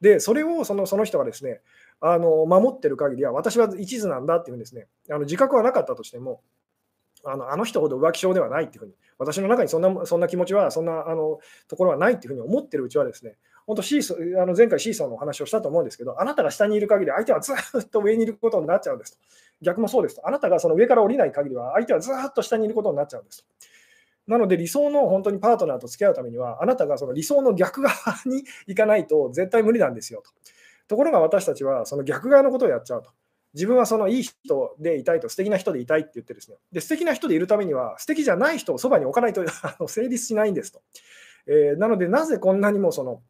[0.00, 1.60] で、それをそのその人がですね、
[2.00, 6.42] あの守ってる限りは、私は一途なんだっていうふうにですね、あの自覚はなかったとしても、
[7.24, 19.18] あのあの人ほど浮気症ではないっていうふうに、私の中にそんなそんな気持ちは、そんなあのところはないっていうふうに思ってるうちはですね、本当シーソあの前回シーソーのお話をしたと思うんですけど、あなたが下にいる限り相手はずっと上にいることになっちゃうんですと。
[19.64, 20.28] 逆もそうですと。
[20.28, 23.44] あなたがその上から降りない限りは相手はずっと下にいることになっちゃうんですと。
[24.26, 27.94] なので理想の本当にパートナーと付き合うためには、あなたがその理想の逆側
[28.26, 30.30] に行かないと絶対無理なんですよと。
[30.86, 33.10] ところが私たちはその逆側のことをやっちゃうと。
[33.54, 39.44] 自分はそのいい人でいたいと、素敵な人でいたいって言ってですね、で素敵な人でいるためには、素敵じゃない人をそばに置かないと
[39.86, 40.82] 成立しないんですと。
[41.46, 43.22] えー、なので、なぜこんなにもその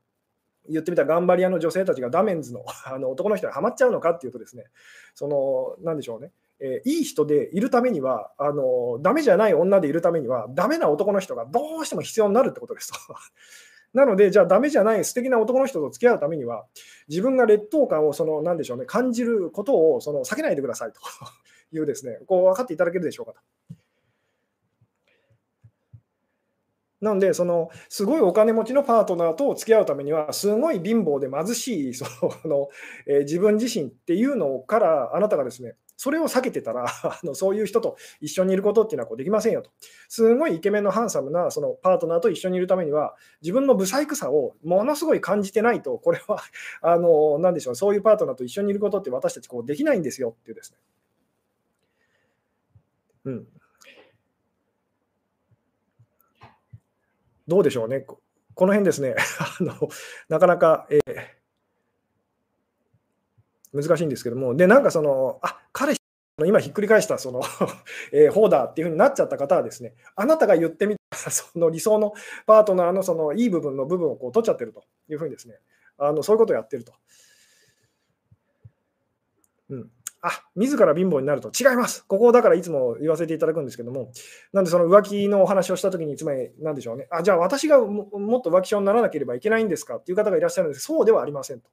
[0.68, 4.64] 言ってみた頑張り屋の女性たちがダメンズの あの男の人にはまっちゃうのかっていうとですね、
[5.14, 12.98] その、なんでしょうね、えー、いい人でいるためには、あのダメじゃない女でいるためには、ダメな男の人がどうしても必要になるってことですと。
[13.92, 16.66] なので、じゃあ、ダメじゃない素敵な男の人と付き合うためには、
[17.08, 21.00] 自分が劣等感をその、なんでしょうね、感じることをその避けないでくださいと
[21.70, 23.40] いうですね、こう分かっていただけるでしょうかと。
[27.04, 32.06] なので、そのすごいお金持ちのパートナーと付き合うためには、すごい貧乏で貧しい そ
[32.44, 32.68] の、
[33.06, 39.70] え、自分自身っていうのからあなたがですね、それを避けてたら あの、そういう人と一緒にいることっていうのはこうできませんよと。
[40.08, 46.38] すごいイケメンのハンサムなそのパートナーと一緒にいるためには、自分の不細工さをものすごい感じてないと、これは
[46.80, 50.78] あの、なんでしょう、そういうパートナーと一緒にいることって私たちこうできないんですよっていうですね。
[53.24, 53.53] うん。
[57.46, 58.00] どうでしょうね。
[58.00, 59.16] この辺ですね、
[59.60, 59.88] あの
[60.28, 61.44] なかなか、えー
[63.74, 66.00] 難しいんですけども、で、なんかその、あ彼氏、
[66.46, 67.42] 今ひっくり返したその
[68.12, 72.14] えー、ホーダーっていうふうになっちゃった方はですね、あなたが言ってみた その理想の
[72.46, 75.60] パートナーのそのいい部分の部分をこう取っちゃってるというふうにですね、
[75.98, 76.92] あのそういうことをやってると。
[79.70, 79.90] うん。
[80.26, 82.06] あ、自ら貧乏になると違います。
[82.06, 84.10] ここをだからいつも言わせていただくんですけども、
[84.54, 89.96] なんでその浮気のお話をしたときに、つまりなんでしょうね、あ、じゃあ私がもっと浮気症にならなければいけないんですか？
[89.96, 91.68] っていう方がいらっしゃるんですそうではありませんと。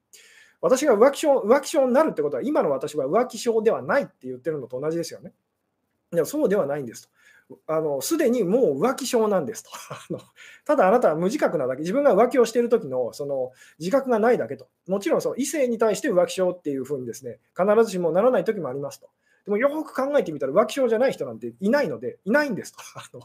[0.60, 5.32] 私が浮気症浮気症になるってことは、今の私は浮気症ではないって言ってるのと同じですよね。
[6.14, 7.10] いやそうではないんですと。
[7.68, 9.72] あのすでにもう浮気症なんですと。
[10.66, 14.68] ただあなたは無自覚なだけ、自分が浮気をしている時のその自覚がないだけと。
[14.88, 19.10] もちろんその異性に対して浮気症っていうふうにですね、必ずしもならない時もありますと。
[19.46, 22.80] でもよく考えてみたら浮気症じゃない人なんていないので、いないんですと。
[22.96, 23.24] あの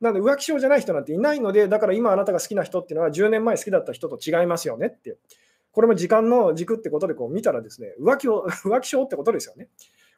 [0.00, 5.18] なので浮気症じゃない人なんていないので、だから今あなたが好きな人っていうのは10年前好きだった人と違いますよねって。
[5.74, 9.68] これも時間の軸ってことでこう見たらですね、浮気を、 浮気症ってことですよね。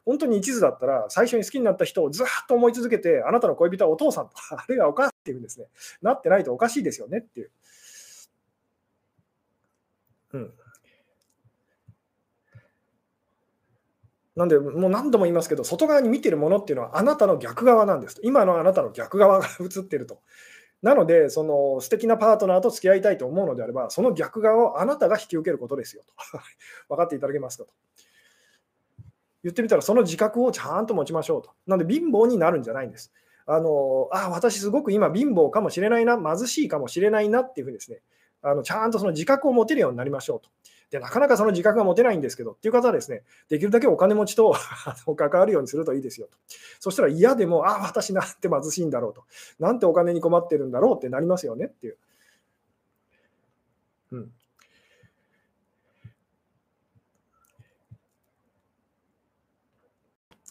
[0.06, 5.66] 本当に一途だったら、最初に好きになった人をずっと思い続けて、あなたの恋人はお父さんと、あるいはお母さんっていうんですね、
[6.00, 7.50] なってないとおかしいですよねっていう。
[10.34, 10.52] うん。
[14.36, 18.20] なんで、もう何度も言いますけど、外側に見てるものっていうのはあなたの逆側なんです。
[18.22, 20.20] 今のあなたの逆側が映ってると。
[20.82, 26.14] なので、その素敵なパートナーと付き合いたいと思うのであれば、その逆側をあなたが引き受けることですよと。
[26.90, 27.70] 分かっていただけますかと。
[29.46, 31.50] 言ってみたら、その自覚をちゃんと持ちましょうと。
[31.66, 33.12] なので、貧乏になるんじゃないんです。
[33.46, 38.02] あのあ私、すごく今、貧乏かもしれないな、貧しいかもしれないなっていうふうにですね、
[38.42, 40.50] あのちゃんとその自覚を持てるようになりましょうと。
[40.90, 44.54] でなかなかその自覚が持てないんですけどっていう方はですね、できるだけお金持ちと
[45.16, 46.38] 関わるようにするといいですよと。
[46.78, 49.24] そしたら嫌でも、ああ、私なんて貧しいんだろうと。
[49.58, 51.98] なんてお金に困ってるんだろうってなりますよねっていう。
[54.12, 54.32] うん。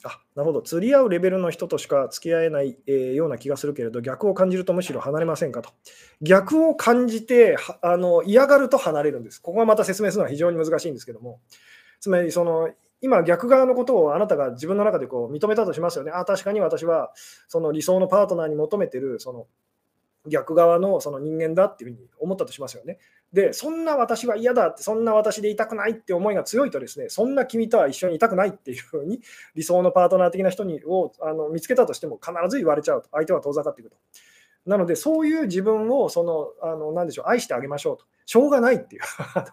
[0.04, 5.70] あなるほど、釣り合うレベルの人としか付き合えない、えー、ような気がするけれど、逆を感じるとむしろ離れませんかと。
[6.22, 9.42] 逆を感じてあの嫌がると離れるんです。
[9.42, 11.40] ここがまた説明するのは非常に難しいんですけども、
[12.02, 12.70] つまりその
[13.00, 16.12] 今、逆側のことをあなたが自分の中でこう認めたとしますよね。
[16.12, 17.14] あ確かに私は
[17.48, 19.48] その理想のパートナーに求めてるその
[20.28, 22.98] 逆側のその人間だっていうふうに思ったとしますよね。
[23.36, 29.20] で、そんな私は嫌だって、そんな私でいたくないって思いが強いとですね、そんな君とは一緒にいたくないっていうふうに
[29.56, 33.98] 理想のパートナー的な人にをあの見つけたとしても必ず言われちゃうと、相手は遠ざかっていくと。
[34.66, 38.06] なので、そういう自分をその、あの何でしょう、愛してあげましょうと。
[38.26, 39.02] しょうがないっていう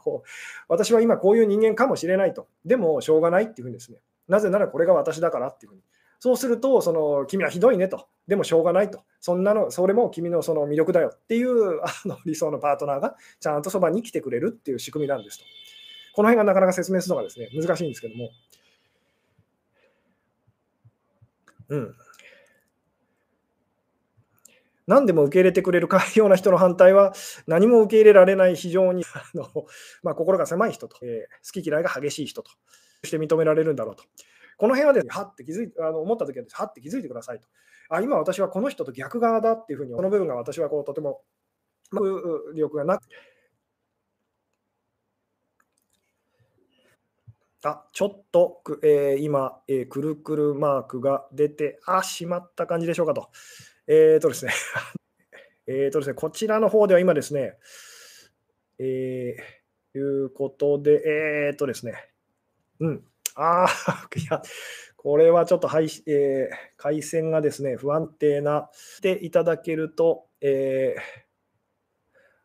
[0.69, 2.47] 私は今こういう人間かもしれないと。
[2.65, 5.83] でも、しょうがないっていうふうにですね、なぜならこれが私だからっていうふうに。
[6.23, 8.07] そうすると、その君はひどいねと。
[8.29, 9.03] でもしょうがないと。
[9.19, 15.45] そんなの、それも君のその魅力だよっていうあの理想のパートナーがちゃんとそばに来てくれるっていう仕組みなんですと。
[16.15, 18.31] この辺がなかなか説明するのがですね、難しいんですけども。
[21.71, 21.95] うん。
[24.87, 27.15] 何でも受け入れてくれるかような人の反対は、
[27.49, 29.67] 何も受け入れられない非常にあの、
[30.05, 32.53] まあ、心が狭い人と、えー、好き嫌いが激しい人と
[33.03, 34.05] して認められるんだろうと。
[34.63, 37.49] この辺はですね、はって気づいあの思ったときは、はって気づいてくださいと。
[37.89, 41.23] あ、今私はこの人と逆側だっていうふうに、この部分が私はこうとても、
[41.91, 42.05] まあ、
[42.55, 43.03] 力がなく、
[47.65, 53.31] あ、ちょっと、えー、今、えー、くるくるマークが出て、あ、しまった感じでしょうかと。
[53.89, 54.53] えっ、ー、とですね、
[55.67, 57.59] えっとですね、こちらの方では今ですね、
[58.79, 61.03] えー、いうことで、
[61.49, 62.13] えっ、ー、とですね、
[62.79, 64.43] うん、ああ、 いや、
[64.97, 71.01] これはちょっと配、えー、回線がですね、不安定な、していただけると、えー、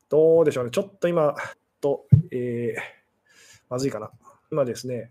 [0.09, 1.35] どうでしょうね、ちょっと今、
[1.81, 2.81] と、えー、
[3.69, 4.11] まずいかな。
[4.51, 5.09] 今ですね、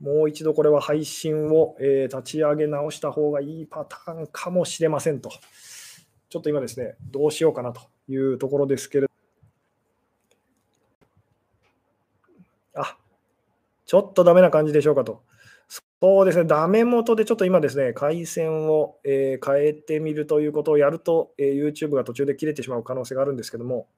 [0.00, 5.30] もう一度これは配信を、えー、立ち上げ直した方がいいパターンかもしれませんと。
[6.30, 9.09] ちょっと今ですね、どうしようかなというところですけれど。
[13.90, 15.24] ちょっとダメな感じでしょうかと。
[16.00, 23.88] そうですね、ダメ元でちょっと今ですね、回線を、えー、変えてみるということをやると、えー、YouTube が途中で切れてしまう可能性があるんですけども、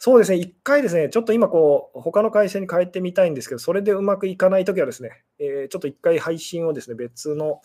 [0.00, 7.60] そうですね、一回ですね、ちょっと今こう、他の回線に変えてみたいんですけど、それでうまくいかないときはですね、えー、ちょっと一回配信をですね、別の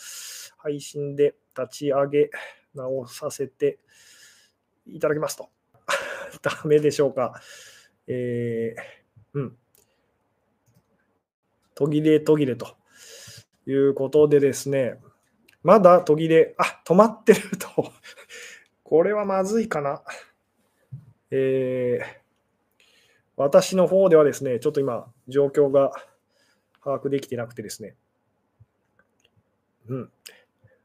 [0.57, 2.29] 配信で立ち上げ
[2.75, 3.79] 直させて
[4.85, 5.49] いただきますと。
[6.43, 7.41] ダメでしょうか。
[8.05, 9.57] えー、うん。
[11.75, 12.75] 途切れ途切れと
[13.67, 14.99] いうことでですね、
[15.63, 17.91] まだ途切れ、あ、止まってると。
[18.83, 20.01] これはまずいかな。
[21.31, 22.25] えー
[23.37, 25.91] 私の方ではですね、ちょっと今、状況が
[26.81, 27.97] 把握できてなくてですね。
[29.89, 30.11] うん。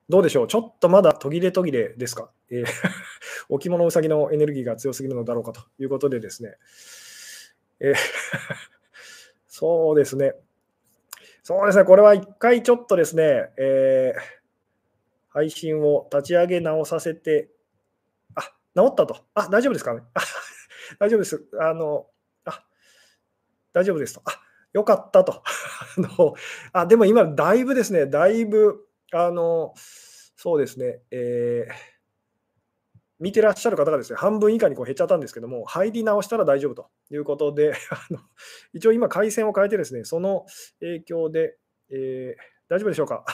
[0.08, 0.48] どうでしょう？
[0.48, 2.66] ちょっとまだ途切れ途切れですか、えー、
[3.48, 6.56] 置物うさぎのエネルギーが強すぎるのだろうかということでですね。
[7.78, 7.94] えー
[9.46, 10.34] そうですね。
[11.50, 11.84] そうですね。
[11.84, 14.20] これは一回ちょっとですね、えー、
[15.30, 17.50] 配信を立ち上げ直させて、
[18.36, 18.42] あ、
[18.76, 19.16] 治ったと。
[19.34, 20.02] あ、大丈夫ですかね。
[21.00, 21.44] 大丈夫です。
[21.60, 22.06] あの、
[22.44, 22.62] あ
[23.72, 24.22] 大丈夫ですと。
[24.26, 24.40] あ
[24.72, 25.42] よかったと。
[25.98, 26.34] あの
[26.72, 29.74] あでも今、だいぶですね、だいぶ、あの
[30.36, 31.72] そうですね、えー、
[33.20, 38.18] 見てらっしゃる方がですね、半分以下にこう減っちゃったんですけども、入り直したら大丈夫ということで、 あの
[38.72, 40.46] 一応今、回線を変えてですね、その
[40.80, 41.58] 影響で、
[41.90, 43.24] えー、大丈夫でしょうか？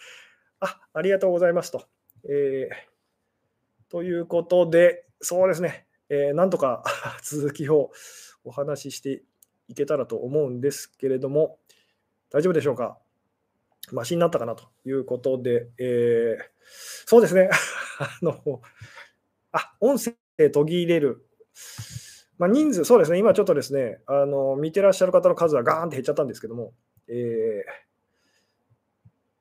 [0.60, 1.86] あありがとうございますと。
[2.28, 6.84] えー、ということで、そうですね、えー、なんとか
[7.24, 7.90] 続きを
[8.44, 9.22] お話しして
[9.68, 11.58] いけたらと思うんですけれども、
[12.30, 12.98] 大丈夫でしょうか？
[13.90, 16.44] マシになったかなということで、えー、
[17.06, 17.50] そうですね、
[17.98, 18.62] あの、
[19.52, 20.14] あ、音声
[20.50, 21.26] 途切れる。
[22.38, 26.72] まあ、人数、そうですね、今ちょっとですね、あの見てらっしゃる方の数はガーンって減っちゃったんですけども、
[27.08, 27.64] えー、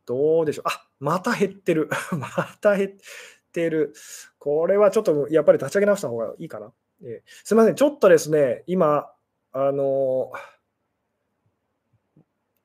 [0.05, 0.69] どうでしょう。
[0.69, 1.89] あ、また減ってる。
[2.17, 2.27] ま
[2.59, 2.91] た減っ
[3.51, 3.93] てる。
[4.37, 6.73] これはちょっとやっぱり立ち上げ直した方がいいかな。
[7.03, 9.11] えー、すみません、ちょっとですね、今、
[9.53, 10.31] あの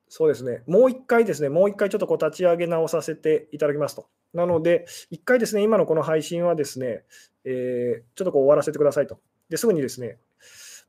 [0.09, 4.07] そうですね、もう一回ですね、もう一回ちょっとこう立ち上げ直させていただきますと。
[4.37, 7.03] なので、一回ですね、今のこの配信はですね、
[7.43, 9.19] えー、ちょっとこう終わらせてくださいと。
[9.49, 10.19] ですぐにですね、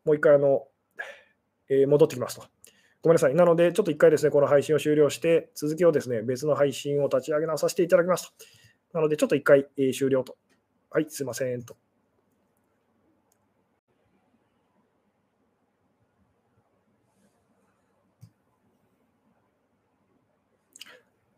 [0.04, 0.66] もう一回あの、
[1.70, 2.46] えー、戻ってきますと。
[3.00, 3.34] ごめんなさい。
[3.34, 8.34] なので、ちょっと一回ですね、この配信を終了して、続きをですね、別の配信を立ち上げ直させていただきます
[8.92, 8.98] と。
[8.98, 10.36] なので、ちょっと一回、えー、終了と。
[10.90, 11.74] はい、すいませんと。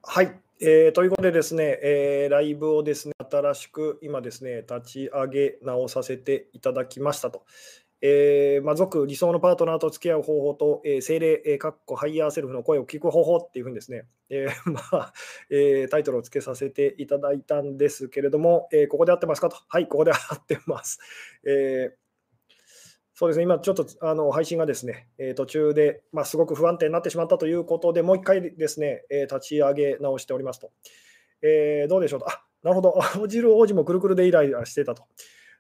[0.03, 7.45] はい、えー、ということでですね、えー、ライブをですね、新しく今ですね、立ち上げ直させていただきましたと
[8.03, 15.13] えーまあ、俗理想のパートナーと付き合う方法と、えー、聖霊、えー、かっこハイヤーセルフの声を聞く方法っていうふうにですね、えー まあ
[15.51, 19.57] えー、タイトルをつけさせていただいたんですけれども、えー、ここで合ってますかと。
[19.69, 20.99] はい、ここで合ってます。
[21.47, 22.01] えー
[23.21, 30.71] そうですね、今ちょっとあの配信がですね、えー、途中で、まあ、すごく不安定になってしまったということで、もう一回ですね、えー、立ち上げ直しておりますと。
[31.43, 32.31] えー、どうでしょうと。
[32.31, 35.05] あなるほど、青汁王子もくるくるでイライラしてたと。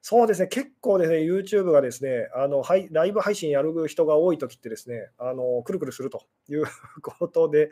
[0.00, 6.64] そうですね、結構ですね、YouTube がですね、あのはいライブ配信やる人が多いときってですね、あのくるくるするという
[7.02, 7.68] ことで、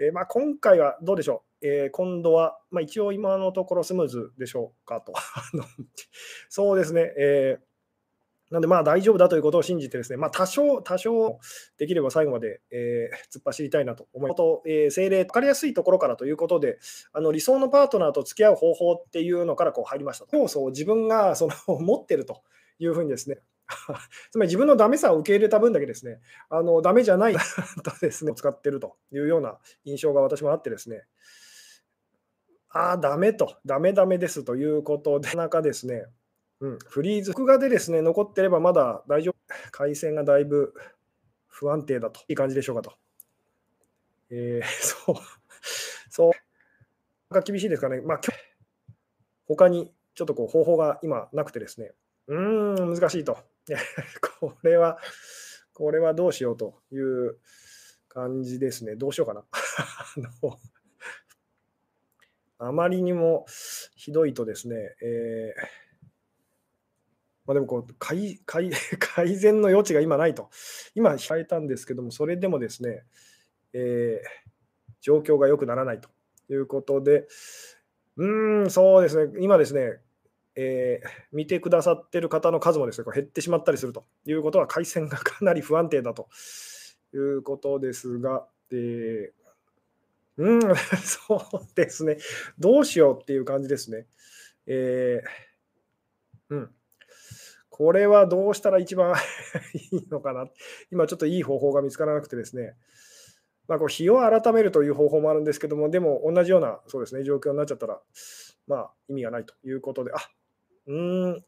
[0.00, 5.12] えー、まあ、今回はどうでしょう、えー、今度は、まあ、一応今のところスムーズでしょうかと。
[6.50, 7.73] そうですね、えー
[8.54, 11.40] なんで、まあ大丈夫だということを信じてですね、まあ多少、多少
[11.76, 14.36] できれば最後まで、えー、突っ走りたいなと思います。
[14.36, 16.78] と、えー、精霊、分かりやすいところからということで、
[17.12, 20.36] あの理想のパートナーと付き合う方法っていうのからこう入りましたと。
[20.36, 22.42] 要素を自分がその 持ってると
[22.78, 23.40] いうふうにですね、
[24.30, 27.40] つまり自分のダメさを受け入れた分だけですね、あのダメじゃないと
[28.00, 31.02] ですね、使ってるというような印象が私もあってですね、
[32.68, 36.06] ああ、ダメと、ダメダメですということで、なかなかですね、
[36.64, 39.34] うん、フリーズ、録画でですね、残ってればまだ大丈夫。
[39.70, 40.72] 回線がだいぶ
[41.46, 42.20] 不安定だと。
[42.26, 42.94] いい感じでしょうかと。
[44.30, 45.16] えー、 そう、
[46.08, 46.32] そう。
[47.28, 48.00] なんか厳しいですかね。
[48.00, 48.20] まあ、
[49.46, 51.92] 他にちょっとこう方法が今なくてですね。
[52.28, 53.36] うーん、難しいと。
[54.40, 54.98] これは、
[55.74, 57.40] これはどうしようという
[58.08, 58.96] 感じですね。
[58.96, 59.44] どうしようかな。
[59.52, 60.58] あの
[62.56, 63.44] あまりにも
[63.96, 65.83] ひどいとですね、えー
[67.46, 70.50] まあ、でもこう改改 改善の余地が今ないと。
[70.94, 73.04] 今、変えたんですけども、それでもですね、
[73.72, 76.08] えー、状況が良くならないと
[76.48, 77.26] いうことで、
[78.16, 80.00] うん、そうですね、今ですね、
[80.56, 86.28] えー、見てくださってる方の数もですね、こう減ってしまったりするということは、回線がかなり不安定だと
[87.12, 89.30] いうことですが、えー、
[90.38, 90.60] うん、
[91.02, 92.16] そうですね、
[92.58, 94.06] どうしようっていう感じですね。
[94.66, 96.74] えー、うん
[97.76, 99.16] これはどうしたら一番
[99.90, 100.46] いいのかな。
[100.92, 102.76] 今ちょっといい方法が見つからなくてですね。
[103.66, 108.00] まあ、こう日を改めるという方法もあるんですけども、でも同じようなそうですね状況になっちゃったら、
[108.68, 110.18] まあ、意味がないということで、あ
[110.86, 111.44] うーん、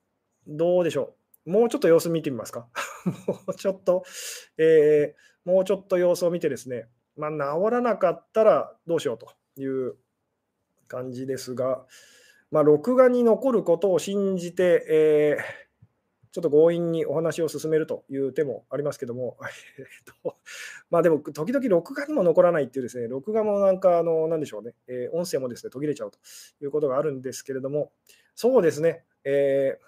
[0.48, 1.14] どうでしょ
[1.46, 1.50] う。
[1.50, 2.68] もうちょっと様子見てみますか。
[3.28, 4.02] もうちょっと、
[4.58, 9.94] えー、もうちょっと様子を見てですね、まあ、治らなかったらどうしようという
[10.88, 11.86] 感じですが、
[12.50, 15.65] まあ、録画に残ることを信じて、えー
[16.36, 19.38] ちょっと強引にお話を進めるという手もありますけども、
[19.78, 19.86] えっ
[20.22, 20.36] と、
[20.90, 26.18] まあでも、時々録画にも残らないっていうですね、録画もなんか、あの、なんでしょうね、えー、音声もですね、途切れちゃうと
[26.62, 27.90] いうことがあるんですけれども、
[28.34, 29.78] そうですね、え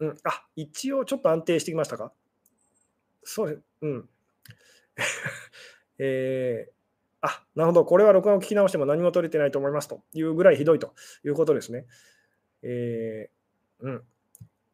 [0.00, 2.12] ー、うん、あ、一応ちょっと安定してきましたか？
[3.22, 4.08] そうです、うん。
[5.98, 6.72] えー、
[7.20, 11.86] あ、なるほど、これは録画を聞き直しても何も取れてないと思いますというぐらいひどいということですね。
[12.62, 14.04] えー、うん。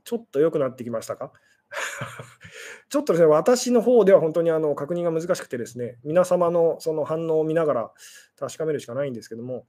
[0.08, 1.32] ちょっと良くなってきましたか？
[2.88, 7.92] ちょっとですね、私の方では本当にあの確認が難しくてですね、皆様のその反応を見ながら
[8.38, 9.66] 確かめるしかないんですけども、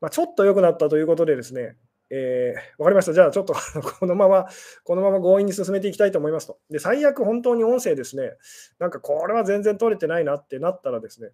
[0.00, 1.76] まあ、ちょっと良くなったということでですね、
[2.10, 3.12] えー、分かりました。
[3.12, 3.54] じゃあちょっと
[3.98, 4.46] このまま、
[4.84, 6.60] このまま強引に進めていきたいと思いますと。
[6.70, 8.36] で、最悪本当に音声ですね、
[8.78, 11.32] なんかこれは全然取れてないなってなったらですね、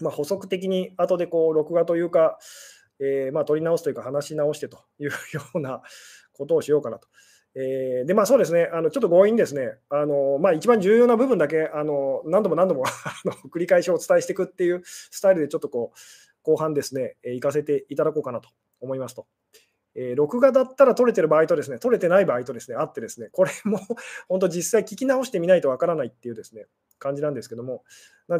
[0.00, 2.38] まあ、補足的に後でこう録画というか、
[3.00, 5.12] えー、まあ取り直すというか話し直してというよ
[5.54, 5.82] うな
[6.32, 7.08] ことをしようかなと。
[7.54, 12.84] えー、で、まあそうですね、あのちょっと強引ですね、あのまあ、一番重要な部分だけあの何度も何度も
[13.50, 15.98] 繰り返しお伝えしていくっていうスタイルでちょっとこう
[16.42, 18.48] 後半ですね、えー、行かせていただこうかなと
[18.80, 19.26] 思いますと。
[19.94, 23.80] えー、録画だったら撮れてる場合とですね、撮れてない場合とですね、あってですね、これも
[24.28, 26.66] 本当実際聞き直してみないとわからないっていうですね、
[26.98, 27.82] 感じなんですけども、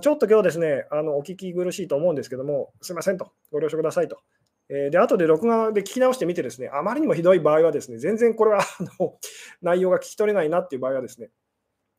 [0.01, 4.21] ちょっと今日ですね、あのお聞き苦しいと思うんですけども、すいませんと、ご了承くださいと。
[4.71, 8.65] えで、後で録画で聞き直してみてですね、あまりにもひどい場合はですね、全然これはあ
[9.01, 9.19] の
[9.63, 11.31] 内容が聞き取れないなっていう場合はですね、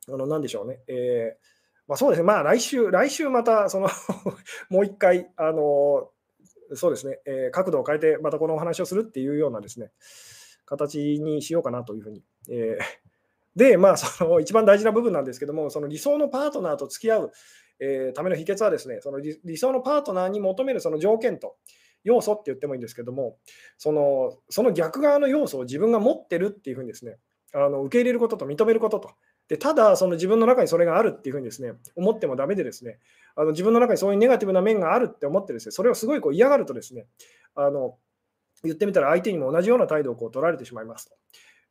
[0.08, 1.44] あの何でしょうね、えー、
[1.88, 3.88] まあ、そうですね、まあ来週、来週またその
[4.70, 6.10] もう一回、あの
[6.74, 9.90] そうですね、えー、角度を変えてまたこのお話をするっていうようなですね、
[10.64, 12.22] 形にしようかなというふうに。
[12.48, 12.84] えー、
[13.58, 17.32] で、まあ、その一番大事な部分なんですけども、その理想のパートナーと付き合う、
[17.80, 21.56] えー、ための秘訣はですね、その理想のパートナーに求めるその条件と、
[22.04, 23.36] 要素って言ってもいいんですけども、
[23.78, 27.18] そのその逆側の要素を自分が持ってるっていうふうにですね、
[27.54, 29.10] あの受け入れることと認めることと。
[29.48, 33.00] でただ、その自分の中にそれがあるっていうふうにですね、思ってもダメでですね、
[33.34, 37.06] あの自分の中にそういうネガティブな面があるって思ってですね、それをすごいこう嫌がるとですね、
[37.56, 37.96] あの
[38.62, 41.16] 言ってみたら相手にも同じような態度をこう取られてしまいますと。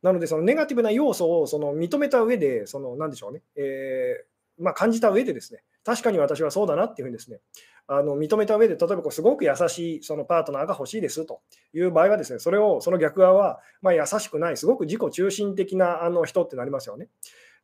[0.02, 4.24] なので、そのネガティブな要素をその認めた上で、そのなんでしょうね、えー、
[4.60, 7.40] まあ、感じた上でですね、確かに私はそうだなっていうふうにですね、
[7.86, 11.40] あの認めた上で、例えばこうすごく優しいそのパートナーが欲しいですと
[11.72, 17.08] いう場合はですね、それをその逆側は、まあ、優しくない、すごく自己中心的なあの人ってなりますよね。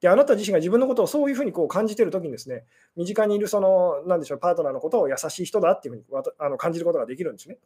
[0.01, 2.65] で、あなた自身が自分のことをそういうふうにこう感じているときにですね、
[2.97, 7.59] 身近にいるその、なんでしょう、パートナーのことを優しい人だっていうふうにあの感じることができるんですね。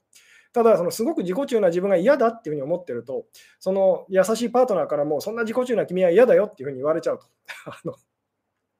[0.52, 3.24] ただ、そのすごく自己中な自分が嫌だっていうふうに思ってると、
[3.58, 7.26] その優しいパートナーからも、そんな自己中な君は嫌だよっていうふうに言われちゃうと。
[7.66, 7.94] あの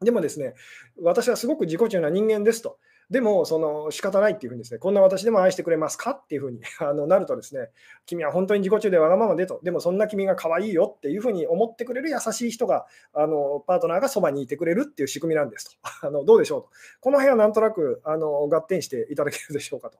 [0.00, 0.54] でもですね、
[1.02, 2.78] 私はすごく自己中な人間ですと。
[3.10, 7.68] でも、その仕方ないっていうふうにですね、こんな私でも愛してくれますかっていうふうに あのなるとですね、
[8.06, 15.76] 君は本当に自己中でわがままでと、でもそんな君が可愛いよっていうふうに思ってくれる優しい人が、あのパートナーがそばにいてくれるっていう仕組みなんですと。
[16.06, 16.70] あのどうでしょうと。
[17.00, 19.98] この辺はなんとなくあの合点していただけるでしょうかと。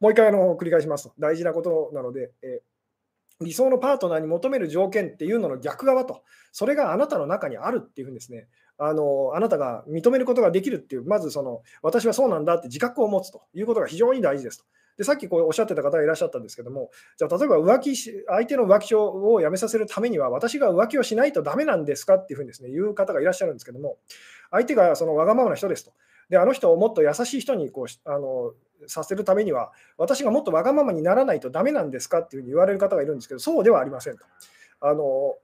[0.00, 1.14] もう一回あの繰り返しますと。
[1.18, 2.75] 大事なことなので、えー、
[3.40, 6.22] 理想のパートナーに求める条件っていうのの逆側と、
[6.52, 14.64] それがあなたの中にあるっていうふうにですね、あのあなたが認めることができるっていう、まずその私はそうなんだって自覚を持つということが非常に大事ですと。
[14.96, 23.98] でさっきこうおっしゃってた方がいらっしゃったんですけども、じゃあ例えば浮気し、相手の浮気をやめさせるためには、私が浮気をしないとダメなんですかっていうふうにです、ね、言う方がいらっしゃるんですけども、
[24.50, 25.92] 相手がそのわがままな人ですと。
[26.30, 28.52] で、あの人をもっと優しい人にこうあの
[28.86, 34.24] させるためには、私がもっとわがままにならないとダメなんですかっていうふうに言われる方がいるんですけど、そうではありませんと。
[34.80, 35.36] あの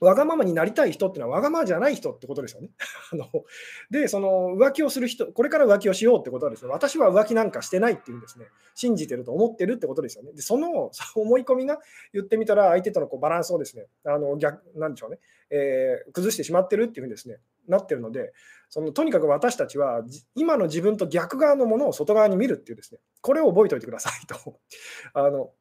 [0.00, 2.70] わがままになりたい人っていうのはわがままじゃない人ってことですよね。
[3.12, 3.26] あの
[3.90, 10.32] で、その浮気をする人、これから浮気をしようってことはですね、私は浮気なんかしてないっていうんですね、信じてると思ってるってことですよね。
[10.32, 11.80] で、その 思い込みが
[12.12, 15.18] 言ってみたら、相手とのこうバランスをですね、あの逆なんでしょうね、
[15.50, 18.32] えー、崩してしまってるっていうふうにですね、なってるので、
[18.68, 20.02] そのとにかく私たちは
[20.34, 24.60] 今の自分と逆側のものを外側に見るっていうですね、これを覚えておいてくださいと。
[25.14, 25.52] あの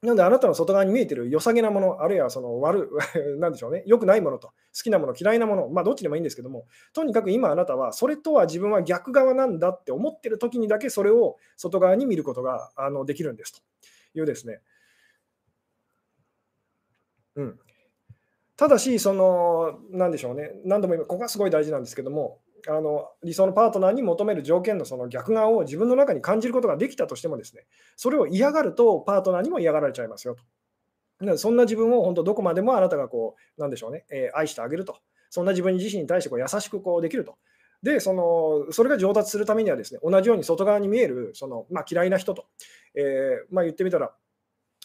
[0.00, 2.88] なので、あなたの外側に見えてる良さげなもの、あるいはその悪、
[3.40, 13.60] なんでしょうね、良くないものと、好きなもの、嫌いなもの、まあ、どっちでもいいんですけども、とにかく今あなたは、それとは自分は逆側なんだって思ってる時にだけ、それを外側に見ることがあのできるんですと
[14.14, 14.60] いうですね。
[17.34, 17.58] うん、
[18.58, 31.38] ただし、その、なんでしょうね、何度も今、ここがすごい大事なんですけども、あの理想のパートナーに求める条件のその逆側を自分の中に感じることができたとしてもですね、それを嫌がるとパートナーにも嫌がられちゃいますよと。
[31.38, 34.96] そんな自分を本当どこまでもあなたがこう、なんでしょうね、えー、愛してあげると。
[35.30, 37.36] そんな自分自身に対してこう優しくこうできると。
[37.84, 42.46] で、そのそれが上達するためにはですね、同じように外側に見えるその、まあ、嫌いな人と、
[42.96, 44.12] えー、まあ、言ってみたら、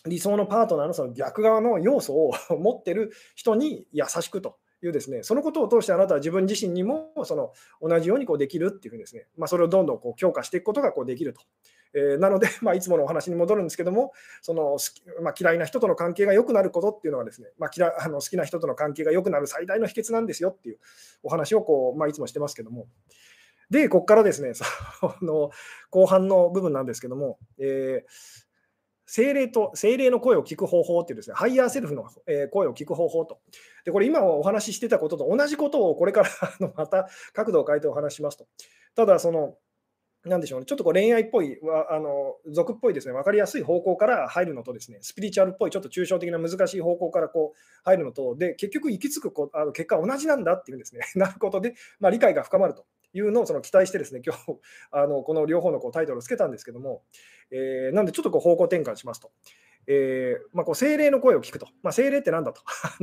[0.05, 11.41] 理想のパートナーのその逆側の要素を持ってる人に優しくというですね、そのことを通してあなたは自分自身にもその同じようにこうできるっていうふうにですね、まあ、それをどんどんこう強化していくことがこうできると。
[11.95, 14.77] えー、なので、 まあ、いつものお話に戻るんですけども、その
[15.21, 20.79] まあ、嫌いな人との関係が良くなることっていうのはですね、まあ、嫌あの好きな人との関係が良くなる最大の秘訣なんですよっていう
[21.21, 22.87] お話をこう、ま、いつもしてますけども。
[23.69, 24.65] で、ここからですね、 そ
[25.21, 25.51] の
[25.91, 28.42] 後半の部分なんですけども、えー
[29.13, 32.09] 聖霊と、聖霊の声を聞く方法っていうですね、ハイヤーセルフの
[32.49, 33.41] 声を聞く方法と。
[33.85, 36.29] で、これ今お話ししてたことと同じことをこれから
[36.75, 38.47] また角度を変えてお話しますと。
[38.95, 39.55] ただ、その、
[40.25, 41.59] なんでしょうね、ちょっとこう恋愛っぽい、
[41.91, 54.59] あの俗っぽいですね、分かりやすい方向から入るのとですね、スピリチュアルっぽい、ちょっと抽象的な難しい方向からこう入るのと、で、結局行き着くこあの結果同じなんだっていうんですね、 なることで、まあ、理解が深まるというのをその期待してですね、今日
[54.91, 57.03] あのこの両方のこうタイトルをつけたんですけども、
[57.51, 59.31] えー、なんでちょっとこう方向転換しますと。
[59.85, 62.61] えーまあ、こう聖霊の声を聞くと、まあ、聖霊って何だと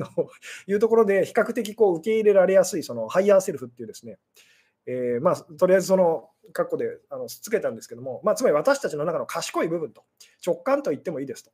[0.66, 4.18] いうところで、比較的こう受け入れられやすいそのハイヤーセルフっていうですね、
[4.86, 10.04] えーまあ、とりあえずその括弧であのつけたんですけども、まあ、つまり私たちの中の賢い部分と、
[10.44, 11.52] 直感と言ってもいいですと。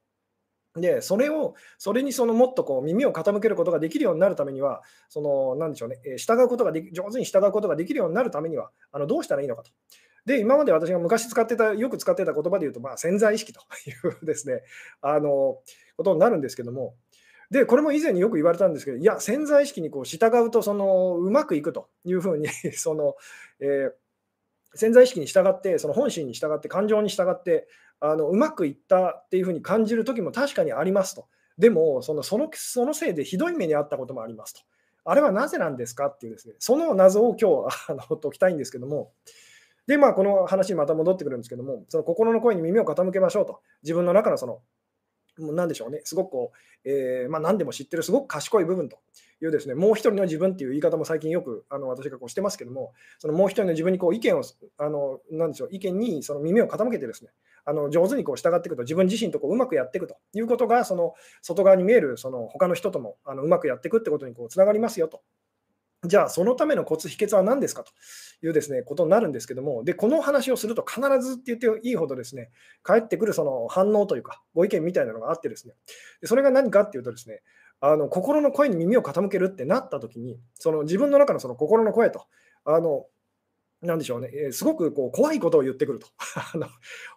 [0.77, 9.71] で、それを、それにそのもっとこう耳を傾けることができるようになるためには、その、なんでしょうね、従うことができ、上手に従うことができるようになるためには、あのどうしたらいいのかと。
[10.27, 14.63] で、今まで私が昔使ってた、よく使ってた言葉で言うと、まあ、潜在意識というですね、
[15.01, 15.59] あの、
[15.97, 16.97] ことになるんですけども、
[17.51, 23.15] で、これも以前によく言われたんですけど、いや、潜在意識にこう従うと、その、うまくいくというふうに その、
[23.61, 23.93] えー、
[24.75, 27.69] 潜在意識に従って、その本心に従って、感情に従って、
[28.01, 31.27] あのうまくいったっていうふうに感じる時も確かにありますと。
[31.59, 34.61] でも、そのそのそのせいでひどい目に遭ったこともありますと。
[35.05, 39.13] あれはなぜなんですかっていうですね、その謎を今日あの解きたいんですけども、
[39.87, 43.61] で、まあ、この話にまた戻ってくるんですけども、その心の声に耳を傾けましょうと。
[43.83, 44.61] 自分の中のその、
[45.39, 46.53] なんでしょうね、すごくこ
[46.85, 48.99] う、えー、まあ、何でも知ってる、すごく賢い部分と
[49.41, 54.43] いうですね、もう一人の自分っていう言い方も最近よくあの私がこうしてますけども、そのもう一人の自分にこう意見を、
[54.79, 57.31] あのなんでしょう、意見にその耳を傾けてですね、
[57.67, 65.21] あの上手にこう従っていくと、自分自身とこううまくやっていくということが、その外側に見えるその他の人ともあのうまくやっていくってことにつながりますよと。
[66.05, 67.91] じゃあ、そのためのコツ、秘訣は何ですかと
[68.47, 72.51] いうですねことになるんですけども、でこの話をすると必ずって言っていいほどですね
[72.83, 75.75] 返ってくるその反応というか、ご意見みたいなのがあってですね、
[76.21, 77.43] でそれが何かっていうとですね、
[77.81, 82.27] あの心の声に耳を傾けるってなったときに、その自分の中のその心の声と、
[82.65, 83.07] あの
[83.87, 86.09] なんでしょうね、えー、すごくこう怖いことを言ってくると。
[86.55, 86.67] あの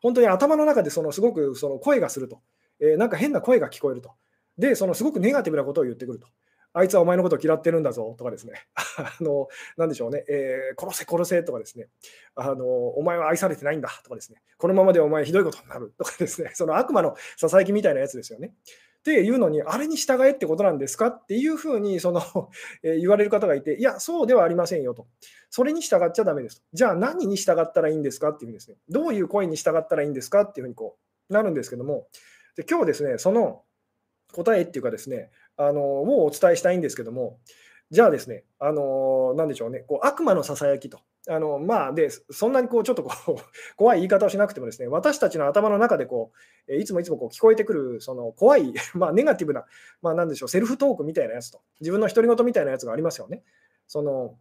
[0.01, 2.41] 本当に頭の中でそのすごくその声がすると、
[2.79, 4.11] えー、なんか変な声が聞こえると。
[4.57, 6.27] で、そのすごくネガティブなことを言ってくると。
[6.71, 8.53] あいつはお前のことを嫌ってるんだぞとかですね、
[8.97, 11.89] あのなんでしょうね、えー、殺せ殺せとかですね
[12.35, 18.53] あの、お前は愛されてないんだとかですね、このままでお前ひどいことになるとかですね、その悪魔のささやきみたいなやつですよね。
[18.99, 22.21] っていうのに、あれに従えってことなんですかっていうふうにその、
[22.83, 25.07] 言われる方がいて、いや、そうではありませんよと。
[25.49, 26.63] それに従っちゃだめですと。
[26.73, 30.97] じゃあ何に従ったらいいんですかっていうふうにですね、どういう声に従ったらいいんですかっていうふうにこ
[31.29, 32.07] うなるんですけども、
[32.55, 33.63] で今日ですね、その
[34.33, 37.39] 答えっていうかですね、あのをお伝えしたいんですけども、
[37.91, 40.99] じゃあですね、あのなんでしょうね、こう悪魔のささやきと。
[41.31, 46.31] あのまあ、でそんなにこうちょっとこう怖い言い方をしなくてもですね、私たちの頭の中でこ
[46.67, 49.63] ういつもいつもこう聞こえてくるその怖い、 まあ、ネガティブな、
[50.01, 53.43] まあ、なんでしょう、セルフトークみたいなやつと、自分の独り言みたいなやつがありますよね。
[53.85, 54.39] その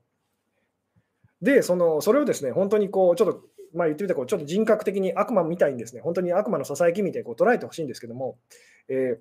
[1.43, 3.43] でその、それをですね、本当にこうちょっと、
[3.74, 8.39] まあ、言ってみたらこう、ちょっと人格的に悪魔みたいにですね、本当に悪魔のささやきみたいにこう捉えてほしいんですけども、
[8.89, 9.20] え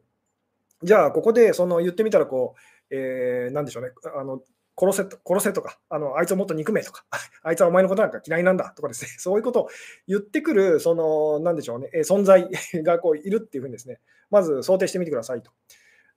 [0.84, 4.42] ー、じゃあ、ここでその言ってみたらこう、えー、なんでしょうね、あの
[4.80, 7.06] 殺せ殺せとかあの、あいつをもっと憎めとか、
[7.42, 9.70] あいつはお前のことなんか嫌いなんだとかですね、 そういうことを
[10.08, 12.50] 言ってくる、その、なんでしょうね、存在
[12.84, 14.00] がこういるっていうふうにですね、
[14.30, 15.52] まず想定してみてくださいと。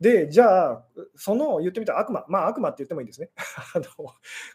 [0.01, 3.31] で、じゃあ、その言ってみた悪魔、まあ悪魔って言ってもいいですね。
[3.75, 3.85] あの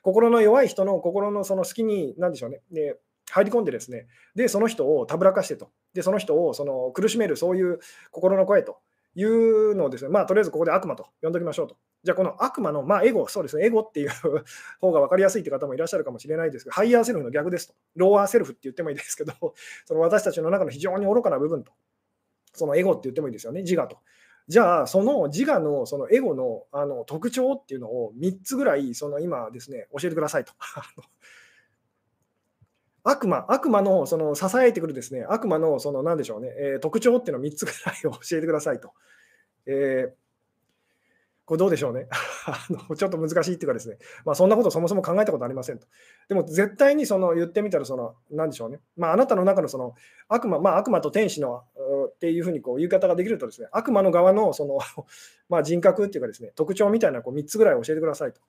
[0.01, 2.99] 心の弱い人の心のその隙に、なんでしょうね、で
[3.31, 7.79] 入り込んでですね、で、その人をたぶらかしてと、で、その人をその苦しめる、そういう
[8.11, 8.79] 心の声と
[9.15, 11.77] いうのをですね、まあとりあえずここで悪魔と呼んでおきましょうと。
[12.05, 14.11] じゃあ、この悪魔の、まあ、エゴ、そうですね、エゴっていう
[14.79, 19.33] 方が分かりやすいという方もいらっしゃるかもしれないですけど、ハイヤーセルフの逆ですと、ローアーセルフって言ってもいいですけど、
[19.85, 21.71] その私たちの中の非常に愚かな部分と、
[22.53, 23.97] そのエゴって言ってもいいですよね、自我と。
[24.47, 30.53] じゃあ、その自我のそのエゴのあの特徴っていうのを3つぐらい、その今ですね、教えてくださいと。
[33.01, 38.93] 悪魔、悪魔のその支えてくるですね、悪魔のその何でしょうね、えー、特徴っていうのを3つぐらい教えてくださいと。
[39.65, 40.24] えー
[41.45, 42.07] これどうでしょうね
[42.47, 42.95] あの。
[42.95, 45.87] ちょっと難しいっていうかですね、まあ、そんなことそもそも考えたことありませんと。
[46.27, 49.93] でも絶対にその言ってみたらその、なんでしょうね、まあ、あなたの中のその
[50.27, 51.63] 悪魔、まあ、悪魔と天使の
[52.07, 54.79] っていうふうにこう言い方ができるとですね、悪魔の側のその
[55.47, 58.41] まあ人格っていうかですね、特徴みたいなこう3つぐらい教えてくださいと。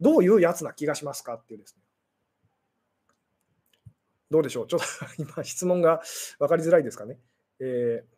[0.00, 1.82] どういうやつな気がしますかっていうですね。
[4.30, 4.86] どうでしょうちょっと
[5.16, 6.02] 今質問が
[6.38, 7.18] 分かりづらいですかね。
[7.60, 8.13] えー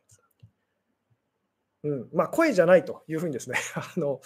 [1.85, 4.20] うんまあ、声じゃないというふうにですね あの、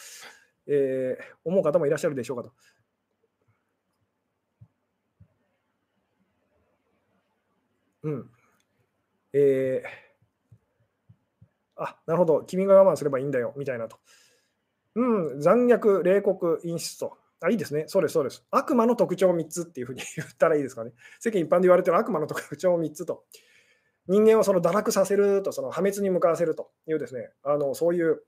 [0.67, 2.53] えー、思う方もいらっしゃるでしょうかと。
[8.03, 8.31] うん。
[9.33, 9.89] えー、
[11.77, 13.99] あ、なるほど、君が我慢すればいいんだよ、みたいなと。
[14.95, 17.17] うん、残虐、冷酷、陰湿と。
[17.41, 17.85] あ、いいですね。
[17.87, 18.45] そうです、そうです。
[18.51, 20.93] 悪魔の特徴3つっていうふうに言ったらいいですかね。
[21.19, 23.25] 世間一般で言われてる悪魔の特徴3つと。
[24.09, 28.23] 人間をその堕落させると、その破滅に向かわせるというですね、あのそういう、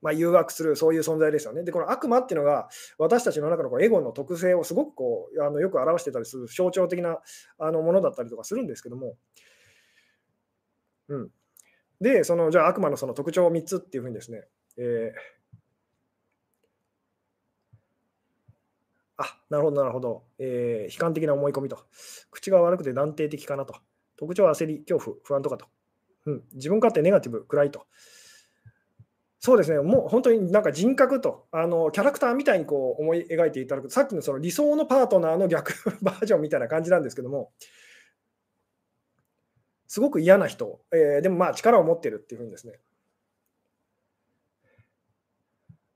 [0.00, 1.62] まあ、誘惑する、そういう存在ですよね。
[1.62, 2.68] で、この悪魔っていうのが、
[2.98, 7.18] 私たちの中のこうエゴの特性をすごくこうあのよく表してたりする象徴的な
[7.58, 9.16] あのものだったりとかするんですけども、
[11.08, 11.30] うん。
[12.00, 14.44] で、そのじゃあ悪魔のその特徴3つっていうふうにですね、
[14.76, 15.42] えー
[19.22, 20.24] あ、なるほど、なるほど。
[20.38, 21.78] えー、悲観的な思い込みと。
[22.30, 23.76] 口が悪くて断定的かなと。
[24.22, 25.66] 特徴は焦り、恐怖、不安とかと。
[26.26, 27.86] うん、自分勝手ネガティブ、暗いと。
[29.40, 37.50] そうですね、もう本当になんか人格とあのキャラクターみたいにこう思い描いていただくと、さっきのその理想のパートナーの逆 バージョンみたいな感じなんですけども、
[39.88, 42.78] すごく嫌な人、えー、でもまあ力を持ってるっていうふうにですね、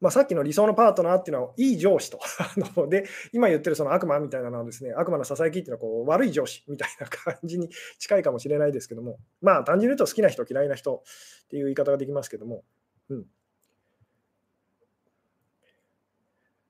[0.06, 2.20] まあ、さっきの理想のパートナーっていうのは、いい上司と
[2.86, 11.02] で、今言ってるその悪魔みたいなのはですね、悪魔のささやきっていうのはこう悪い上司みたいな感じに近いかもしれないですけども、まあ単純に言うと好きな人、嫌いな人
[11.46, 12.62] っていう言い方ができますけども、
[13.08, 13.26] うん。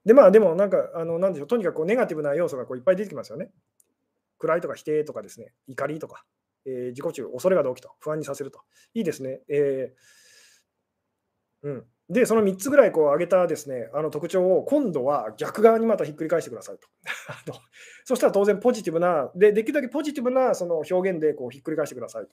[0.07, 3.51] で、まあでもなんか、あのなんでしょう、とにかくこうネガティブな要素がこういっぱい出てきますよね。
[4.39, 6.24] 暗いとか否定とかですね、怒りとか、
[6.64, 8.62] えー、自己中、恐れが動機と、不安にさせると。
[8.95, 9.43] いいですね。
[9.51, 10.26] えー
[11.62, 16.88] うん、で、その3つぐらいこう挙げたですねあの特徴を今度は逆側にまたひっくり返してくださいと。
[18.04, 22.30] そしたら当然ポジティブな、でできるだけポジティブなその表現でこうひっくり返してくださいと。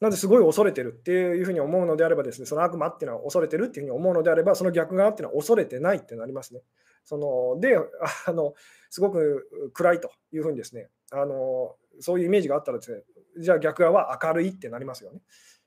[0.00, 6.62] なんですごい恐れてるっていうふうに思うのであればですね、その悪魔っていうのは恐れてるっていうふうに思うのであれば、その逆側っていうのは恐れてないってなりますね。
[7.04, 8.54] そのであの、
[8.88, 13.02] すごく暗いというふうにですねあの、そういうイメージがあったらですね、
[13.40, 15.20] じゃあ逆側は明るいってなりますよね。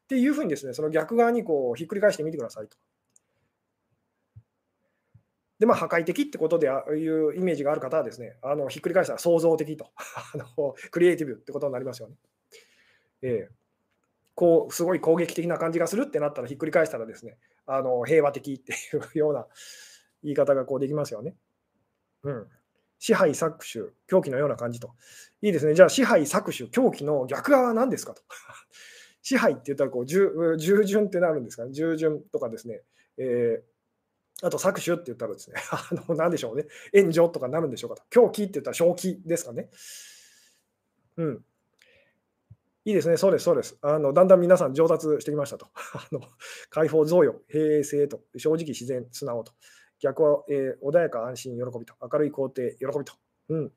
[0.03, 2.77] っていうふうにですね、その逆側にこうひっくり返してみてくださいと。
[5.59, 9.91] で、まあ、破壊的ってことでいうイメージがある方はですね、あのひっくり返したら創造的と
[10.35, 12.15] あの、クリエイティブってことになりますよね。
[13.21, 13.53] えー
[14.35, 17.37] こうすごい攻撃的な感じがするってなったらひっくり返したらですね
[17.67, 18.75] あの平和的ってい
[19.15, 19.45] うような
[20.23, 21.35] 言い方がこうできますよね。
[22.23, 22.47] うん、
[22.99, 24.93] 支配搾取、狂気のような感じと。
[25.41, 25.73] いいですね。
[25.73, 28.21] じゃあ支配搾取、狂気の逆側は何ですかと。
[29.23, 31.71] 支配って言ったらこう従従順ってなるんですかね。
[31.71, 32.81] 従順とかですね。
[33.17, 36.65] えー、あと搾取って言ったらですね、 あの何でしょうね。
[36.91, 38.03] 援助とかなるんでしょうか。
[38.09, 39.69] 狂気って言ったら正気ですかね。
[41.17, 41.45] うん。
[42.85, 43.77] いいですね、そうです、そうです。
[43.81, 45.67] あのだんだん皆さん上達してきましたと。
[45.95, 46.19] あの
[46.69, 49.53] 解放、贈与、平静と、正直、自然、素直と。
[50.01, 51.93] 逆は、えー、穏やか、安心、喜びと。
[52.01, 53.13] 明るい、肯定、喜びと。
[53.47, 53.71] うん、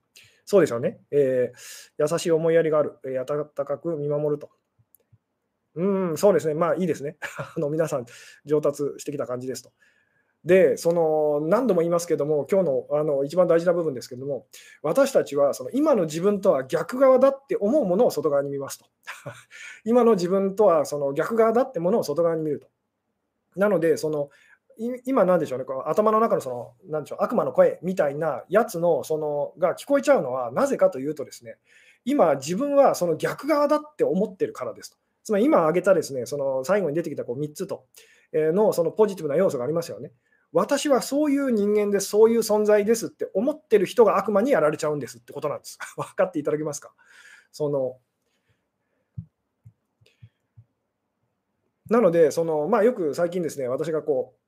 [0.45, 2.13] そうでしょうね、えー。
[2.13, 2.99] 優しい思いやりがある。
[3.05, 4.51] えー、温かく見守ると。
[5.77, 6.55] うん、そうですね。
[6.55, 7.17] まあいいですね。
[7.57, 8.07] あの皆さん
[8.45, 9.73] 上達してきた感じですと。
[10.45, 14.47] で、その何度も言いますけども、今日のあの一番大事な部分ですけども、
[14.83, 18.87] 私たちはその今の自分とは逆側だって思うものを外側に見ますと。
[19.85, 22.69] 今の自分とはその逆側だってものを外側に見ると。
[23.57, 24.31] なので、その
[25.05, 31.57] 今なんでしょうね、この頭の中のそのなでしょう悪魔の声みたいなやつのそのが聞こえちゃうのはなぜかというとですね、
[32.05, 34.99] 今自分はその逆側だって思ってるからですと。
[35.27, 37.85] つまり今挙げたですね、その最後に出てきたこう3つと
[38.33, 40.13] のそのポジティブな要素がありますよね。
[40.53, 45.81] 私はそういう人間で、そういう存在ですって思ってる人が悪魔にやられちゃうんですってことなんです。
[45.99, 46.95] 分かっていただけますか？
[47.51, 47.99] その
[51.91, 54.41] なので、そのまあ、よく最近ですね、私がこう、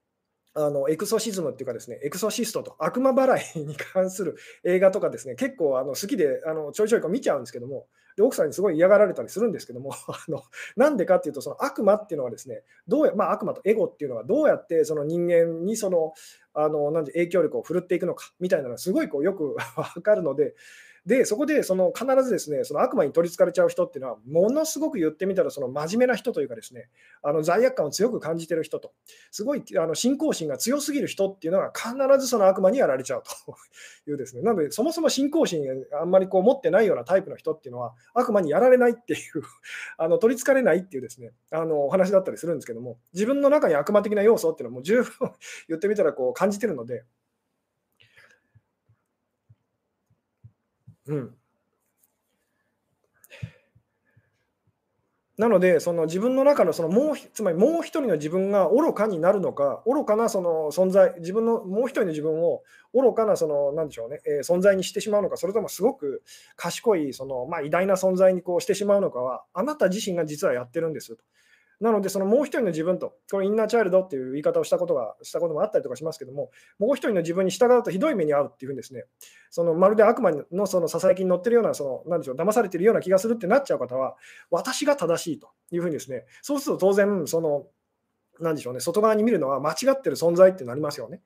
[0.59, 7.86] あのエクソシズムっていうかですね、エクソシストと悪魔払いに関する映画とかですね、結構あの好きであのちょいちょい見ちゃうんですけども、
[8.16, 10.42] で奥さんにすごい嫌がられたりするんですけども、 あの
[10.76, 16.12] なんでかっていうと、その悪魔っていうのはですね、どうやまあ、悪魔とエゴっていうのはどうやってその人間にその
[16.54, 19.54] あのなんで影響力を振るっていくのかみたいなのがすごいこうよく
[19.94, 20.56] 分かるので、
[21.09, 26.90] で、そこでその必ずですね、その悪魔に取りつかれちゃう人っていうのは、ものすごく言ってみたら、その真面目な人というかですね、
[27.22, 28.92] あの罪悪感を強く感じてる人と、
[29.30, 33.56] すごいあの信仰心が強すぎる人っていうのは、必ずその悪魔にやられちゃうと
[34.06, 35.64] いうですね、なので、そもそも信仰心
[35.98, 39.20] あんまりこう持ってないようなタイプの人っていうのは、悪魔にやられないっていう
[39.96, 45.32] あの取りつかれないっていうですね、あのお話だったりするんですけども、自分の中に悪魔的な要素っていうのはもう十分
[45.68, 47.04] 言ってみたらこう感じてるので、
[51.09, 51.38] うん。
[55.36, 66.24] なので、その自分の中のそのもうつまりもう一人の自分が愚かになるのか、愚かなその存在、自分のもう一人の自分を愚かなそのなんでしょうね、え、存在にしてしまうのか、それともすごく
[66.56, 71.22] 賢いそのまあ偉大な存在にこうしてしまうのかは、あなた自身が実はやってるんですと。
[71.81, 79.05] なので、そのもう一人の自分と、このインナーチャイルドっていう言い方をしたことがしたこともあったりとかしますけども、もう一人の自分に従うとひどい目に遭うっていうふうにですね、
[79.51, 84.16] そのまるで悪魔のそのささやきに乗ってるような、そのなんでしょう、騙されてるような気がするってなっちゃう方は、
[84.51, 87.66] 私が正しいというふうにですね、そうすると当然、その、
[88.41, 91.20] なんでしょうね、外側に見るのは間違ってる存在ってなりますよね。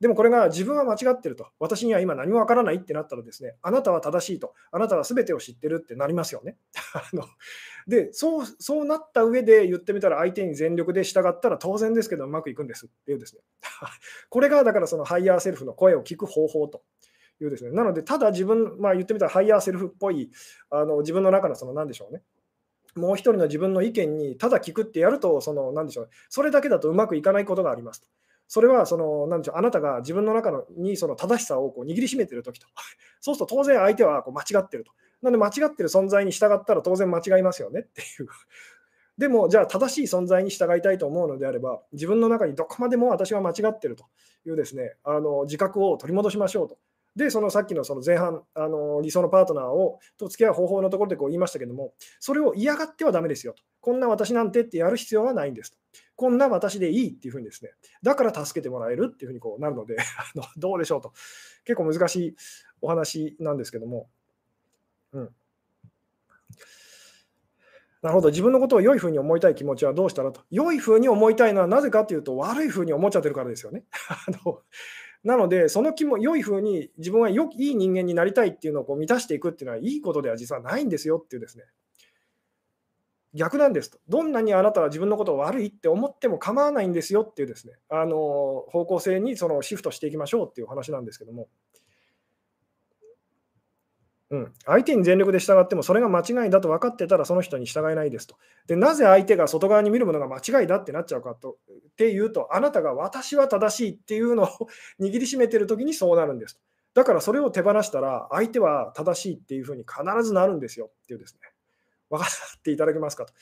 [0.00, 6.58] でもこれが自分は間違ってると、私には今何もわからないってなったらですね、あなたは正しいと、あなたは全てを知ってるってなりますよね。
[6.92, 7.24] あの
[7.86, 13.42] でそうそうなった上で言ってみたら相手に全力で従ったら当然ですけどうまくいくんですっていうですね。
[14.28, 16.82] これがだからそのハイヤーセルフの声を聞く方法と
[17.40, 17.70] いうですね。
[17.70, 20.30] なのでただ自分、まあ言ってみたらハイヤーセルフっぽい
[20.68, 22.22] あの自分の中のその何でしょうね。
[22.96, 28.08] もう一人の自分の意見にただ聞くってやると、その何でしょう、それだけだとうまくいかないことがありますと。
[28.48, 32.66] それはその、なんでしょう、あなたが自分の中のにその正しさをこう握りしめてるときと、
[33.20, 34.92] そうすると当然相手はこう間違ってると。
[35.22, 38.28] なので間違ってる存在に従ったら当然間違いますよねっていう。
[39.18, 44.04] でも、じゃあ正しい存在に従いたいと思うのであれば、自分の中にどこまでも私は間違ってると
[44.44, 46.78] いうですね、あの自覚を取り戻しましょうと。
[47.16, 53.62] で、そのさっきのその前半、あの理想のパートナーをと付き合う方法のところでこう言いましたけども、それを嫌がってはだめですよと。
[53.80, 55.78] こんな私なんてってやる必要はないんですと。
[56.16, 61.12] こんな私でいいっていうふうにですね、だから助けてもらえるっていうふうにこうなるので あの、どうでしょうと。
[61.64, 62.36] 結構難しい
[62.80, 64.08] お話なんですけども。
[65.12, 65.34] うん。
[68.02, 70.42] なるほど、自分のことを良いふうに思いたい気持ちはどうしたらと。
[70.50, 73.84] 良いふうに思いたいのはなぜかというと、悪いふうに思っちゃってるからですよね。
[75.24, 81.64] なので、その気も良いふうに自分はよいい人間になりたいっていうのをこう満たしていくっていうのは、いいことでは実はないんですよっていうですね。
[83.36, 83.98] 逆なんですと。
[84.08, 91.48] どんなにあなたは自分のことを悪いって思っても構わないんですよっていうですね、あの方向性にそのシフトしていきましょうっていう話なんですけども。
[94.28, 98.36] うん、相手に全力で従ってもそれが間違いだと分かってたらその人に従えないですと。
[98.66, 104.48] でなぜ相手が外側に見るものが間違いだってなっちゃうかとっていうとあなたが私は正しいっていうのを
[105.00, 106.62] 握りしめてる時にそうなるんですと。
[106.94, 111.40] だからそれを手放したら相手は正しいっていうふうに必ずなるんですよっていうですね。
[112.10, 113.32] 分かっていただけますかと。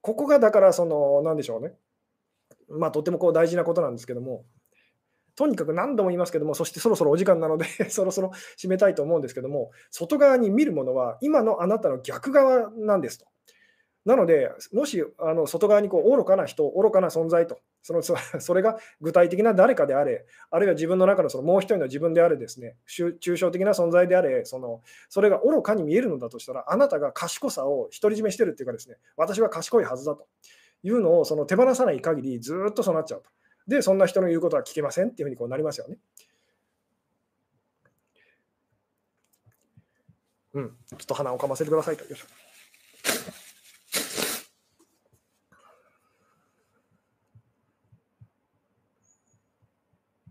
[0.00, 1.72] ここがだからその何でしょうね。
[2.68, 4.44] まあとてもこう大事なことなんですけども。
[5.34, 13.26] とにかく何度も言いますけども、そしてそろそろお時間なので そろそろ締めたいと思うんですけども、外側に見るものは、今のあなたの逆側なんですと。
[14.04, 18.02] なので、もしあの外側にこう愚かな人、愚かな存在と、その
[18.40, 30.26] それが具体的な誰かであれ、あるいは自分の中のそのもう一人の自分であれですね、抽象的な存在であれ、そのそれが愚かに見えるのだとしたら、あなたが賢さを独り占めしてるっていうかですね、私は賢いはずだと
[30.82, 33.30] いうのをその手放さない限り、ずっとそうなっちゃうと。
[33.68, 35.98] で、そんな人の言うことは聞けませんっていうふうにこうなりますよね。
[40.54, 42.04] うん、ちょっと鼻をかませてくださいと。
[42.04, 42.26] よいしょ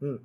[0.01, 0.21] うん。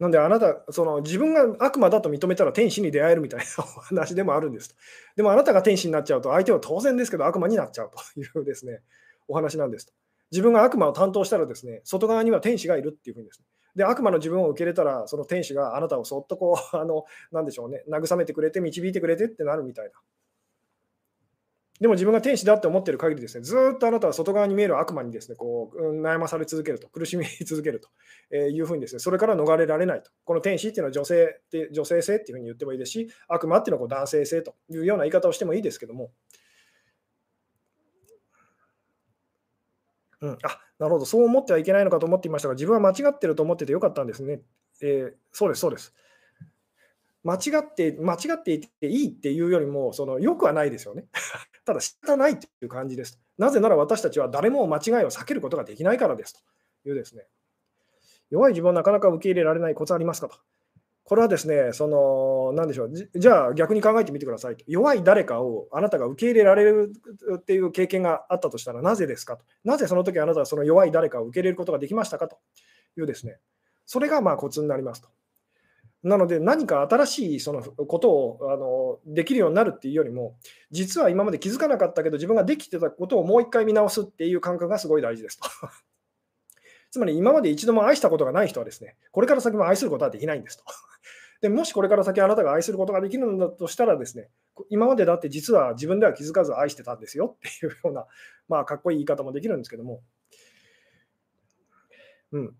[0.00, 4.74] なんであなた、その自分が悪魔だと認めたら天使に出会えるみたいな お話でもあるんですと。
[5.16, 8.82] でもあなたが天使になっちゃうと、相手は当然ですけど悪魔になっちゃうと いうですね、
[9.28, 9.92] お話なんですと。
[10.32, 13.46] 自分が悪魔を担当したらですね、外側には天使がいるっていうふうにですね。
[13.76, 19.92] で、悪魔の自分を受け入れたら、その天使があなたをそっとこう、あの、なんでしょうね、慰めてくれて、導いてくれてってなるみたいな。
[21.80, 27.80] でも自分が天使だって思ってる限りですね、ずっとあなたは外側に見える悪魔にですね、こう悩まされ続けると、苦しみ続ける
[28.30, 30.10] というふうにですね、それから逃れられないと。
[30.24, 36.12] この天使っていうのは女性って女性性っていうふうに言ってもいいですし、悪魔っていうのはこう男性性というような言い方をしてもいいですけども、
[40.20, 44.42] うん、あなるほど、そう思ってはいけないのかと思っていましたが、自分は間違ってると思っててよかったんですね。
[44.80, 45.92] えー、そうです、そうです。
[47.24, 51.06] 間違って、間違っていていいっていうよりも、そのよくはないですよね。
[51.64, 53.20] ただ、仕方ないという感じです。
[53.38, 56.34] なぜなら私たちは誰も間違いを避けることができないからです
[56.82, 57.26] というですね。
[58.30, 60.36] 弱い自分をなかなか受け入れられないコツありますかと。
[61.04, 64.64] これはですね、その、なんでしょう、じゃあ逆に考えてみてくださいと。
[64.66, 66.92] 弱い誰かをあなたが受け入れられる
[67.36, 69.44] っていう経験があったとしたら、なぜですかと。
[69.64, 72.38] なぜその時あなたはその弱い誰かを受け入れることができましたかと
[72.96, 73.38] いうですね、
[73.84, 75.08] それがまあコツになりますと。
[76.04, 80.36] なので、何か新しいそのことをあのできるようになるっていうよりも、
[80.70, 85.48] 実は今まで気づかなかったけど、自分ができてたことをもう一回見直すっていう感覚がすごい大事ですと。
[86.92, 90.64] つまり今まで一度も愛したことがない人はですね、これから先も愛することはできないんですと。
[91.40, 94.28] でもしこれから先あなたが愛することができるんだとしたらですね、
[94.68, 98.06] 今までだって実は自分では気づかず愛してたんですよっていうような、
[98.46, 100.02] まあ、かっこいい言い方もできるんですけども、
[102.32, 102.56] うん。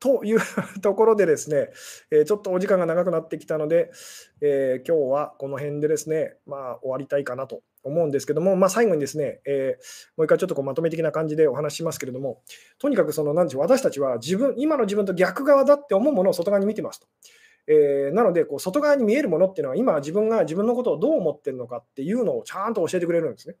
[0.00, 0.40] という
[0.80, 1.70] ところでですね、
[2.24, 3.90] ちょっとお時間が長くなってきたので、
[4.40, 12.42] えー、今日はこの辺でですね、まあ、終わりたいかなと思うんですけども、まあ、最後にですね、えー、もう一回ちょっとこうまとめ的な感じでお話しますけれども、
[12.78, 17.06] とにかくその、なんでしょう、私たちは自分、今の自分と逆側だって思うものを外側に見てますと。
[17.66, 23.56] えー、なので、外側に見えるものっていうのは、今自分が自分のことをどう思ってるのかっていうのをちゃんと教えてくれるんですね。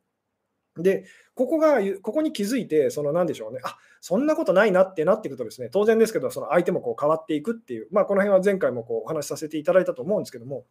[0.76, 1.04] で、
[1.34, 10.64] ここが、ここに気づいて、そのなんでしょうね、あそんなことないなってなっていくとですね、当然ですけど、その相手もこう変わっていくっていう、まあ、この辺は前回もこうお話しさせていただいたと思うんですけども、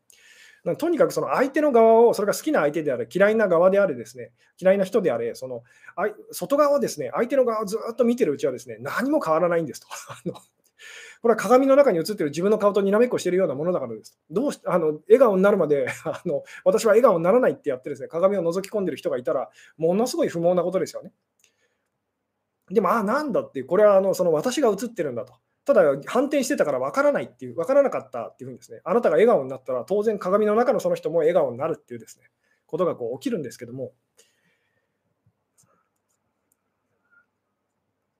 [0.77, 5.63] とにかくその相手の側を、それが好きな相手であれ、嫌いな側であれですね、嫌いな人であれ、その
[6.31, 9.87] 外側をですね、相手の側をずっと見てるうちはですね、何も変わらないんですと。
[11.21, 14.17] これは鏡の中に映ってる自分の顔とにらめっこしてるようなものだからです。
[14.31, 21.11] どうしあの笑顔になるまで あの私は笑顔にならないってやってですね、鏡を覗き込んでる人がいたら、ものすごい不毛なことですよね。
[22.71, 25.33] でも、ああ、なんだって、これはあのその私が映ってるんだと。
[25.65, 32.29] ただ、反転してたから分からないっていう、分からなかったっていうふうにですね、あなたが笑顔になったら、当然鏡の中のその人も笑顔になるっていうですね、
[32.65, 33.91] ことがこう起きるんですけども、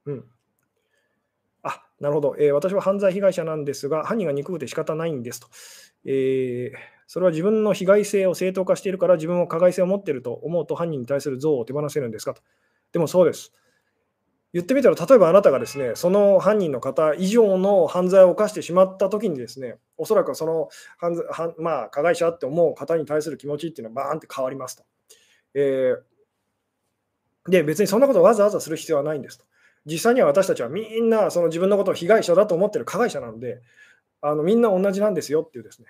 [0.06, 0.26] うん。
[2.00, 5.48] なるほど、えー、私は犯罪被害者なんですが、犯人が憎くて仕方ないんですと。
[6.06, 6.78] えー、
[7.08, 12.42] それは自分の被害性を正当化しているから、自分は加害性を持っていると思うと、犯人に対する憎悪を手放せるんですかと。
[12.94, 13.54] でもそうです。
[14.52, 24.84] 言ってみたら、例えばあなたがですね、その犯人の方以上の犯罪を犯してしまったときにですね、おそらくその犯罪はまあ、加害者って思う方に対する気持ちっていうのはバーンって変わりますと。
[25.54, 29.46] えー、で、別にそんなことをわざわざする必要はないんですと。
[29.90, 33.62] 実際には私たちはみんなその自分のことを被害者だと思ってる加害者なので、
[34.22, 35.88] あのみんな同じなんですよっていうですね。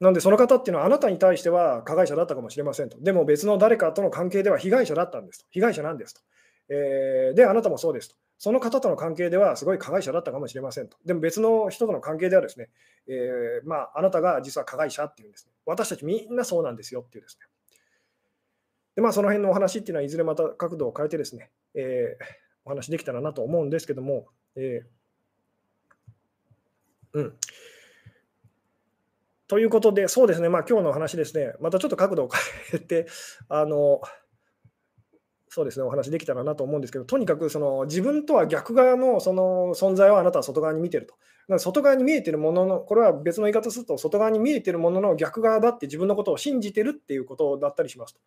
[0.00, 2.98] なんで、その方っていうのはあなたに対しては加害者だったかもしれませんと。
[3.00, 5.46] でも別の誰かとの関係では被害者だったんですと。
[5.50, 6.20] 被害者なんですと。
[6.68, 8.16] えー、で、あなたもそうですと。
[8.38, 10.96] その方との関係ではすごい加害者だったかもしれませんと。
[11.04, 12.68] でも別の人との関係ではですね、
[13.06, 15.52] えー、まあ、あなたが実は加害者っていうんですね。
[15.64, 17.46] 私たちみんなそうなんですよっていうですね。
[18.96, 22.24] で、まあ、その辺のお話っていうのはいずれまた角度を変えてですね、えー、
[22.64, 24.26] お話できたらなと思うんですけども、
[24.56, 27.34] えー、うん。
[29.46, 32.28] ということで、そうですね、まあ今日の話ですね、またちょっと角度を
[32.70, 33.06] 変えて、
[33.48, 34.00] あの、
[35.54, 41.14] そうですね、お話できたらなと思うんですけど、とにかくその自分とは逆側のその存在をあなたは外側に見てると。
[41.60, 48.20] 外側に見えてるものの、これは別の言い方すると、外側に見えてるものの逆側だって自分のことを信じてるっていうことだったりしますと。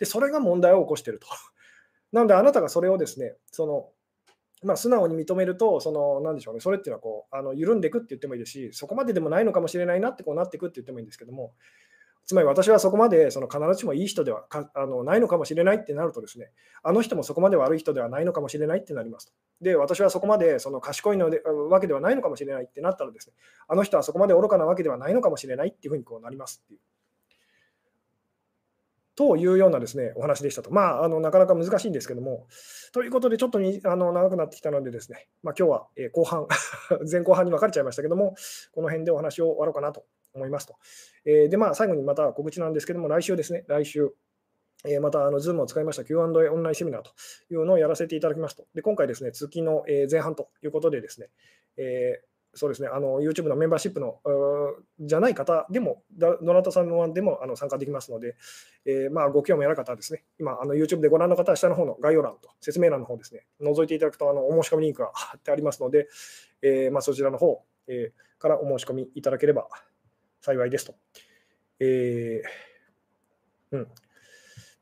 [0.00, 1.28] で、それが問題を起こしてると。
[2.10, 3.90] なので、あなたがそれをですね、その
[4.64, 11.54] まあ、素直に認めると、その、なんでしょうね、それっていうのはこう、あの緩んでいくって言ってもいいですし、そこまででもないのかもしれないなってこうなっていくって言ってもいいんですけども、
[12.24, 16.50] つまり私はそこまでその必ずしもいい人ではかあのないのかもしれないってなるとですね、
[16.82, 19.32] あの人もそこまで悪い人ではないのかもしれないってなりますと。
[19.60, 23.34] で、私はそこまでその賢いのでわけではないのかもしれないってなったらですね、
[23.68, 26.80] あの人はそこまで愚かなわけではないのかもしれないっていうふうにこうなりますっていう。
[29.14, 30.70] というようなですね、お話でしたと。
[30.70, 32.46] まあ、あのなかなか難しいんですけども、
[32.92, 36.46] ということで、ちょっとにあの長くなってきたのでですね、まあ、今日は、え後半、
[37.10, 38.34] 前後半に分かれちゃいましたけども、
[38.72, 40.76] この辺でお話を終わろうかなと思いますと。
[41.24, 44.12] えー、で、まあ、最後にまた告知なんですけども、来週ですね、来週、
[44.84, 47.10] えー、またあの Zoom を使いました Q&A オンラインセミナーと
[47.50, 48.66] いうのをやらせていただきますと。
[48.74, 51.28] で、今回ですね、月の前半ということでですね、
[51.76, 54.18] えーそうですね、あの YouTube のメンバーシップの
[55.00, 58.36] じゃない方でも、どなたさんのでもあの参加できますので、
[58.84, 66.08] えー、まあ、ご興味ある方はですね、今、あの YouTube でご覧の方は下の方の概要欄と説明欄の方ですね、覗いていただくとあのお申し込みリンクが貼ってありますので、
[66.60, 69.66] えー、まあ、そちらの方、えー、からお申し込みいただければ
[70.42, 70.94] 幸いですと。
[71.80, 73.88] えーうん、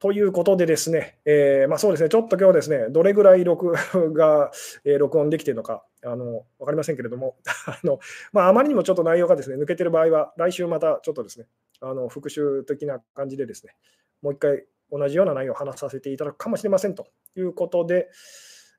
[0.00, 3.72] ということでですね、えー、まあ、そうですね、ちょっと今日ですね、どれぐらい録
[4.12, 4.50] が、
[4.84, 7.36] えー、録音できているのか、あの分かりませんけれども、
[7.68, 8.00] あの
[8.32, 11.46] まあ、あまりにもちょっと内容がですね抜けてる場合は、来週またちょっとですね、
[11.80, 13.76] あの復習的な感じでですね、
[14.22, 17.06] もう一回同じような内容を話させていただくかもしれませんと
[17.36, 18.08] いうことで、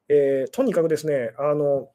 [0.10, 1.92] えー、とにかくですね、あの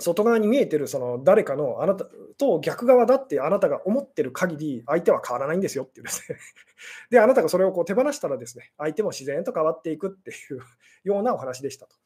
[0.00, 2.06] 外側に見えてるその誰かのあなた
[2.38, 6.38] と逆側だってあなたが思ってる限り相手は変わらないんですよっていうですね
[7.10, 10.60] で、あなたがそれをこう手放したらですね、相手も自然と変わっていくっていう
[11.04, 11.96] ようなお話でしたと。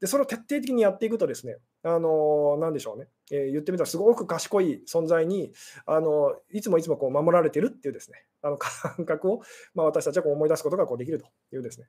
[0.00, 5.52] で、それを徹底的にやっていくとですね、あのなんでしょうね、え、言ってみたらすごく賢い存在に、
[5.86, 9.40] あのいつもいつもこう守られてるっていうですね、あの感覚を、
[9.74, 11.86] まあ、私たちはこう思い出すことがこうできるというですね、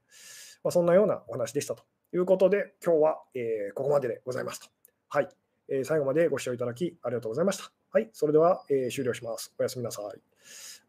[0.64, 1.84] まあ、そんなようなお話でしたと
[2.14, 4.68] いうことで、今日は、えー、ここまででございますと。
[5.10, 5.30] はい。
[5.70, 7.72] えー、最後までご視聴いただきありがとうございました。
[7.92, 9.54] はい、それでは、えー、終了します。
[9.60, 10.20] おやすみなさい。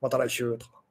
[0.01, 0.88] また来週と。